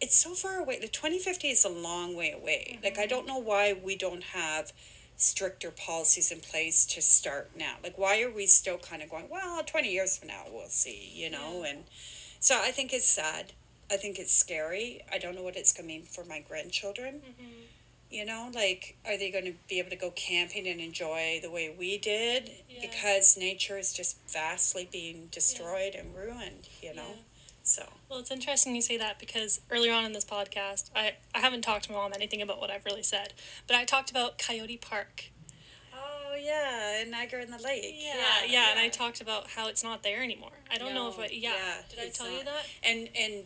It's 0.00 0.16
so 0.16 0.34
far 0.34 0.58
away. 0.58 0.78
The 0.78 0.88
2050 0.88 1.48
is 1.48 1.64
a 1.64 1.68
long 1.68 2.16
way 2.16 2.30
away. 2.30 2.78
Like, 2.82 2.98
I 2.98 3.02
mm-hmm. 3.02 3.10
don't 3.10 3.26
know 3.26 3.38
why 3.38 3.72
we 3.72 3.96
don't 3.96 4.22
have 4.22 4.72
stricter 5.18 5.72
policies 5.72 6.30
in 6.30 6.40
place 6.40 6.86
to 6.86 7.02
start 7.02 7.50
now. 7.56 7.74
Like, 7.82 7.98
why 7.98 8.22
are 8.22 8.30
we 8.30 8.46
still 8.46 8.78
kind 8.78 9.02
of 9.02 9.10
going, 9.10 9.28
well, 9.28 9.62
20 9.62 9.90
years 9.90 10.16
from 10.16 10.28
now, 10.28 10.44
we'll 10.50 10.68
see, 10.68 11.10
you 11.12 11.28
know? 11.28 11.64
And 11.66 11.84
so 12.40 12.58
I 12.62 12.70
think 12.70 12.92
it's 12.94 13.08
sad. 13.08 13.52
I 13.90 13.96
think 13.96 14.18
it's 14.18 14.34
scary. 14.34 15.02
I 15.12 15.18
don't 15.18 15.34
know 15.34 15.42
what 15.42 15.56
it's 15.56 15.72
going 15.72 15.88
to 15.88 15.94
mean 15.94 16.02
for 16.04 16.24
my 16.24 16.40
grandchildren. 16.40 17.14
Mm-hmm. 17.16 17.62
You 18.10 18.24
know, 18.24 18.50
like, 18.54 18.96
are 19.04 19.18
they 19.18 19.30
going 19.30 19.44
to 19.44 19.54
be 19.68 19.80
able 19.80 19.90
to 19.90 19.96
go 19.96 20.10
camping 20.12 20.66
and 20.66 20.80
enjoy 20.80 21.40
the 21.42 21.50
way 21.50 21.74
we 21.76 21.98
did? 21.98 22.50
Yeah. 22.70 22.86
Because 22.88 23.36
nature 23.36 23.76
is 23.76 23.92
just 23.92 24.18
vastly 24.28 24.88
being 24.90 25.28
destroyed 25.30 25.94
and 25.94 26.14
ruined, 26.14 26.68
you 26.80 26.94
know? 26.94 27.16
Yeah. 27.68 27.84
So, 27.84 27.92
Well, 28.08 28.18
it's 28.20 28.30
interesting 28.30 28.74
you 28.74 28.82
say 28.82 28.96
that 28.96 29.18
because 29.18 29.60
earlier 29.70 29.92
on 29.92 30.04
in 30.04 30.12
this 30.12 30.24
podcast, 30.24 30.90
I, 30.96 31.14
I 31.34 31.40
haven't 31.40 31.62
talked 31.62 31.84
to 31.84 31.92
my 31.92 31.98
mom 31.98 32.12
anything 32.14 32.40
about 32.42 32.60
what 32.60 32.70
I've 32.70 32.84
really 32.84 33.02
said, 33.02 33.34
but 33.66 33.76
I 33.76 33.84
talked 33.84 34.10
about 34.10 34.38
Coyote 34.38 34.78
Park. 34.78 35.30
oh, 35.94 36.34
yeah, 36.40 37.00
and 37.00 37.10
Niagara 37.10 37.42
in 37.42 37.50
the 37.50 37.58
Lake. 37.58 37.94
yeah, 37.98 38.44
yeah. 38.46 38.70
and 38.70 38.80
I 38.80 38.88
talked 38.88 39.20
about 39.20 39.48
how 39.48 39.68
it's 39.68 39.82
not 39.84 40.02
there 40.02 40.22
anymore. 40.22 40.52
I 40.70 40.78
don't 40.78 40.94
know 40.94 41.08
if 41.08 41.18
I, 41.18 41.28
yeah. 41.32 41.52
yeah, 41.52 41.74
Did 41.90 41.98
I 42.00 42.08
tell 42.10 42.30
you 42.30 42.44
that? 42.44 42.66
and 42.82 43.08
and 43.18 43.44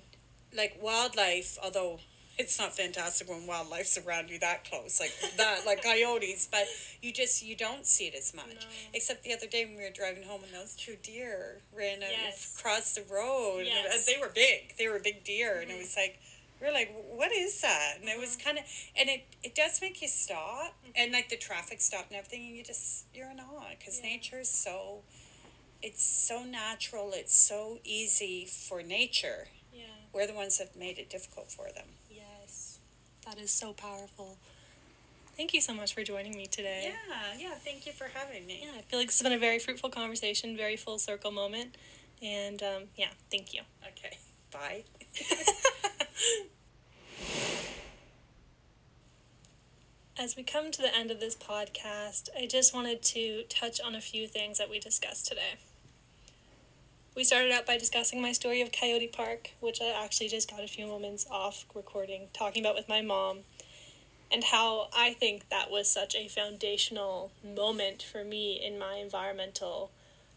like 0.55 0.79
wildlife 0.83 1.57
although 1.63 1.99
it's 2.39 2.59
not 2.59 2.75
fantastic 2.75 3.29
when 3.29 3.47
wildlife's 3.47 3.99
around 3.99 4.31
you 4.31 4.39
that 4.39 4.65
close 4.69 4.99
like 5.01 5.13
that 5.37 5.65
like 5.67 5.83
coyotes 5.91 6.49
but 6.51 6.65
you 7.03 7.13
just 7.13 7.43
you 7.45 7.55
don't 7.55 7.87
see 7.87 8.07
it 8.07 8.15
as 8.15 8.35
much 8.35 8.47
No. 8.61 8.67
except 8.95 9.23
the 9.23 9.33
other 9.35 9.47
day 9.47 9.65
when 9.67 9.77
we 9.77 9.83
were 9.83 9.91
driving 9.91 10.23
home 10.25 10.43
and 10.45 10.53
those 10.55 10.75
two 10.75 10.97
deer 11.03 11.59
ran 11.77 12.03
uh, 12.03 12.07
Yes. 12.11 12.55
across 12.59 12.95
the 12.95 13.03
road 13.13 13.59
and 13.61 13.67
Yes. 13.69 14.09
Uh, 14.09 14.13
they 14.13 14.19
were 14.21 14.33
big 14.35 14.75
they 14.79 14.89
were 14.89 14.99
big 14.99 15.25
deer 15.25 15.61
and 15.61 15.71
it 15.71 15.75
Mhm. 15.75 15.79
was 15.81 15.97
like 15.97 16.19
we 16.61 16.67
are 16.69 16.73
like 16.73 16.91
what 17.11 17.33
is 17.33 17.61
that 17.61 17.97
and 18.01 18.09
it 18.09 18.19
was 18.19 18.31
mm-hmm. 18.37 18.45
kind 18.47 18.59
of 18.59 18.65
and 18.97 19.09
it 19.11 19.25
it 19.43 19.55
does 19.55 19.81
make 19.81 20.01
you 20.01 20.09
stop 20.09 20.75
mm-hmm. 20.83 20.91
and 20.97 21.13
like 21.13 21.29
the 21.29 21.37
traffic 21.37 21.81
stop 21.81 22.07
and 22.09 22.17
everything 22.17 22.47
and 22.47 22.57
you 22.57 22.65
just 22.65 23.05
you're 23.15 23.31
in 23.31 23.41
awe 23.41 23.71
because 23.79 24.01
Yeah. 24.03 24.11
nature 24.11 24.41
is 24.41 24.49
so 24.49 25.03
it's 25.83 26.03
so 26.03 26.45
natural 26.45 27.11
it's 27.13 27.35
so 27.35 27.79
easy 27.85 28.47
for 28.47 28.83
nature 28.83 29.49
Yeah. 29.75 29.83
we're 30.13 30.27
the 30.27 30.35
ones 30.35 30.59
that 30.59 30.77
made 30.77 30.99
it 30.99 31.11
difficult 31.11 31.51
for 31.51 31.71
them. 31.73 31.89
That 33.27 33.39
is 33.39 33.51
so 33.51 33.73
powerful. 33.73 34.37
Thank 35.37 35.55
you 35.55 35.61
so 35.61 35.73
much 35.73 35.95
for 35.95 36.03
joining 36.03 36.37
me 36.37 36.47
today. 36.47 36.93
Yeah, 36.93 37.35
yeah. 37.39 37.55
Thank 37.55 37.87
you 37.87 37.93
for 37.93 38.09
having 38.15 38.47
me. 38.47 38.61
Yeah, 38.63 38.79
I 38.79 38.83
feel 38.83 38.99
like 38.99 39.09
this 39.09 39.19
has 39.19 39.23
been 39.25 39.33
a 39.33 39.39
very 39.39 39.59
fruitful 39.59 39.91
conversation, 39.91 40.57
very 40.57 40.77
full 40.77 40.99
circle 40.99 41.31
moment. 41.31 41.77
And 42.23 42.63
um, 42.63 42.83
yeah, 42.97 43.09
thank 43.31 43.55
you. 43.55 43.63
Okay. 43.87 44.19
Bye. 44.53 44.85
As 50.19 50.37
we 50.37 50.43
come 50.43 50.71
to 50.71 50.83
the 50.83 50.95
end 50.95 51.11
of 51.11 51.21
this 51.21 51.35
podcast, 51.35 52.29
I 52.39 52.47
just 52.47 52.75
wanted 52.75 53.03
to 53.03 53.45
touch 53.49 53.81
on 53.81 53.95
a 53.95 54.01
few 54.01 54.29
things 54.29 54.59
that 54.59 54.69
we 54.69 54.79
discussed 54.79 55.27
today. 55.27 55.57
We 57.15 57.25
started 57.25 57.53
out 57.53 57.67
by 57.67 57.77
discussing 57.77 58.23
my 58.23 58.33
story 58.33 58.63
of 58.63 58.73
Coyote 58.73 59.09
Park, 59.09 59.51
which 59.61 59.83
I 59.83 59.91
actually 60.03 60.29
just 60.29 60.51
got 60.51 60.65
a 60.65 60.67
few 60.67 60.87
moments 60.87 61.27
off 61.31 61.67
recording, 61.75 62.29
talking 62.33 62.63
about 62.65 62.75
with 62.75 62.89
my 62.89 63.03
mom. 63.03 63.41
and 64.31 64.45
how 64.45 64.89
I 64.97 65.13
think 65.13 65.51
that 65.51 65.71
was 65.71 65.91
such 65.91 66.15
a 66.15 66.27
foundational 66.27 67.33
moment 67.45 68.03
for 68.03 68.25
me 68.25 68.55
in 68.55 68.79
my 68.79 68.95
environmental 68.95 69.91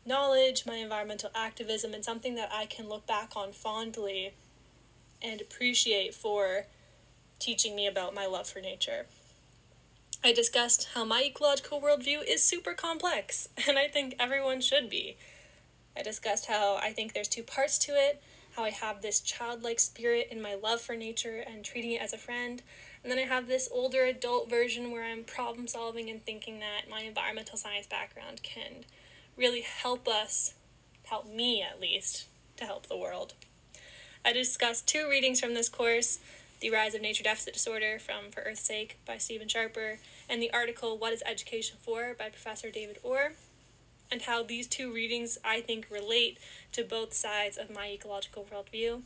knowledge, 0.06 0.66
my 0.66 0.76
environmental 0.76 1.32
activism, 1.34 1.94
and 1.94 2.04
something 2.04 2.36
that 2.36 2.52
I 2.52 2.66
can 2.66 2.90
look 2.90 3.08
back 3.08 3.38
on 3.38 3.54
fondly 3.54 4.34
and 5.22 5.40
appreciate 5.40 6.14
for 6.14 6.66
teaching 7.40 7.74
me 7.74 7.88
about 7.88 8.14
my 8.14 8.26
love 8.26 8.50
for 8.50 8.60
nature. 8.60 9.06
I 10.22 10.34
discussed 10.34 10.90
how 10.94 11.06
my 11.06 11.24
ecological 11.24 11.80
worldview 11.80 12.22
is 12.28 12.44
super 12.44 12.74
complex, 12.74 13.48
and 13.68 13.80
I 13.80 13.88
think 13.88 14.16
everyone 14.20 14.60
should 14.60 14.90
be. 14.90 15.16
I 15.98 16.04
discussed 16.04 16.48
how 16.48 16.76
I 16.76 16.92
think 16.92 17.14
there's 17.14 17.28
two 17.28 17.44
parts 17.44 17.78
to 17.80 17.94
it 17.94 18.22
how 18.56 18.64
I 18.64 18.70
have 18.70 19.02
this 19.02 19.20
childlike 19.20 19.80
spirit 19.80 20.30
in 20.32 20.42
my 20.42 20.56
love 20.56 20.80
for 20.80 20.96
nature 20.96 21.44
and 21.46 21.64
treating 21.64 21.92
it 21.92 22.02
as 22.02 22.14
a 22.14 22.18
friend, 22.18 22.62
and 23.04 23.12
then 23.12 23.20
I 23.20 23.24
have 23.24 23.48
this 23.48 23.68
older 23.72 24.06
adult 24.06 24.50
version 24.50 24.92
where 24.92 25.04
I'm 25.04 25.26
problem 25.26 25.68
solving 25.68 26.10
and 26.10 26.24
thinking 26.24 26.60
that 26.62 26.90
my 26.90 27.02
environmental 27.02 27.58
science 27.58 27.86
background 27.86 28.44
can 28.44 28.86
really 29.36 29.62
help 29.62 30.08
us, 30.08 30.54
help 31.04 31.28
me 31.28 31.62
at 31.62 31.82
least, 31.82 32.28
to 32.56 32.64
help 32.64 32.88
the 32.88 32.98
world. 32.98 33.34
I 34.24 34.32
discussed 34.32 34.88
two 34.88 35.10
readings 35.10 35.42
from 35.42 35.54
this 35.54 35.70
course 35.70 36.20
The 36.62 36.72
Rise 36.72 36.96
of 36.96 37.02
Nature 37.02 37.24
Deficit 37.24 37.54
Disorder 37.54 38.00
from 38.00 38.32
For 38.32 38.42
Earth's 38.42 38.62
Sake 38.62 38.98
by 39.06 39.18
Stephen 39.18 39.50
Scharper, 39.50 40.00
and 40.30 40.42
the 40.42 40.54
article 40.54 40.98
What 40.98 41.12
is 41.12 41.22
Education 41.26 41.78
For 41.82 42.16
by 42.18 42.30
Professor 42.30 42.72
David 42.72 43.00
Orr, 43.04 43.34
and 44.12 44.24
how 44.24 44.44
these 44.44 44.68
two 44.68 44.94
readings 44.94 45.38
I 45.44 45.62
think 45.62 45.88
relate 45.90 46.38
to 46.74 46.84
both 46.84 47.14
sides 47.14 47.58
of 47.58 47.74
my 47.74 47.90
ecological 47.90 48.46
worldview. 48.52 49.02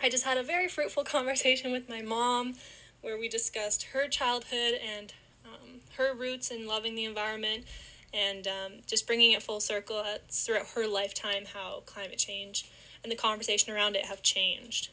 I 0.00 0.08
just 0.08 0.24
had 0.24 0.36
a 0.36 0.42
very 0.42 0.68
fruitful 0.68 1.04
conversation 1.16 1.72
with 1.72 1.88
my 1.88 2.02
mom 2.02 2.54
where 3.00 3.18
we 3.18 3.28
discussed 3.28 3.84
her 3.92 4.08
childhood 4.08 4.74
and 4.74 5.12
um, 5.44 5.80
her 5.96 6.14
roots 6.14 6.50
in 6.50 6.66
loving 6.66 6.94
the 6.94 7.04
environment 7.04 7.64
and 8.12 8.46
um, 8.46 8.72
just 8.86 9.06
bringing 9.06 9.32
it 9.32 9.42
full 9.42 9.60
circle 9.60 10.02
throughout 10.30 10.68
her 10.74 10.86
lifetime 10.86 11.44
how 11.52 11.82
climate 11.84 12.18
change 12.18 12.70
and 13.02 13.12
the 13.12 13.16
conversation 13.16 13.72
around 13.72 13.96
it 13.96 14.06
have 14.06 14.22
changed. 14.22 14.88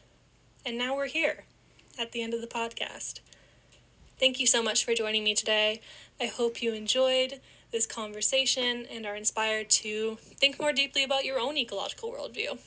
And 0.66 0.76
now 0.76 0.94
we're 0.94 1.06
here 1.06 1.44
at 1.98 2.12
the 2.12 2.22
end 2.22 2.34
of 2.34 2.40
the 2.40 2.46
podcast. 2.46 3.20
Thank 4.18 4.38
you 4.38 4.46
so 4.46 4.62
much 4.62 4.84
for 4.84 4.94
joining 4.94 5.24
me 5.24 5.34
today. 5.34 5.80
I 6.20 6.26
hope 6.26 6.62
you 6.62 6.74
enjoyed 6.74 7.40
this 7.72 7.86
conversation 7.86 8.86
and 8.90 9.06
are 9.06 9.16
inspired 9.16 9.70
to 9.70 10.16
think 10.20 10.60
more 10.60 10.72
deeply 10.72 11.02
about 11.02 11.24
your 11.24 11.40
own 11.40 11.56
ecological 11.56 12.12
worldview. 12.12 12.58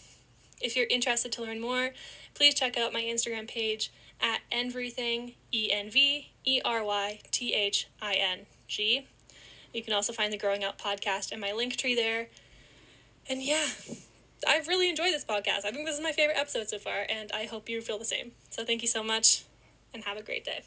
If 0.62 0.76
you're 0.76 0.88
interested 0.90 1.32
to 1.34 1.44
learn 1.44 1.62
more, 1.62 1.92
please 2.34 2.56
check 2.56 2.78
out 2.78 2.92
my 2.92 3.02
Instagram 3.02 3.48
page 3.48 3.92
at 4.20 4.42
everything 4.52 5.36
E 5.52 5.70
N 5.72 5.90
V 5.90 6.32
E 6.44 6.62
R 6.66 6.84
Y 6.84 7.20
T 7.32 7.54
H 7.54 7.88
I 8.02 8.16
N 8.16 8.46
G. 8.68 9.08
You 9.74 9.84
can 9.84 9.94
also 9.94 10.14
find 10.14 10.32
the 10.32 10.38
Growing 10.38 10.64
Up 10.64 10.82
podcast 10.82 11.32
and 11.32 11.42
my 11.42 11.52
link 11.52 11.76
tree 11.76 11.96
there. 11.96 12.30
And 13.28 13.44
yeah, 13.44 13.66
I've 14.48 14.68
really 14.68 14.90
enjoyed 14.90 15.14
this 15.14 15.26
podcast. 15.26 15.66
I 15.66 15.72
think 15.72 15.86
this 15.86 15.98
is 15.98 16.04
my 16.04 16.12
favorite 16.12 16.38
episode 16.38 16.70
so 16.70 16.78
far, 16.78 17.06
and 17.10 17.32
I 17.32 17.46
hope 17.46 17.68
you 17.68 17.82
feel 17.82 17.98
the 17.98 18.06
same. 18.06 18.32
So 18.50 18.64
thank 18.64 18.82
you 18.82 18.88
so 18.88 19.04
much, 19.04 19.44
and 19.94 20.04
have 20.06 20.18
a 20.18 20.24
great 20.24 20.46
day. 20.46 20.64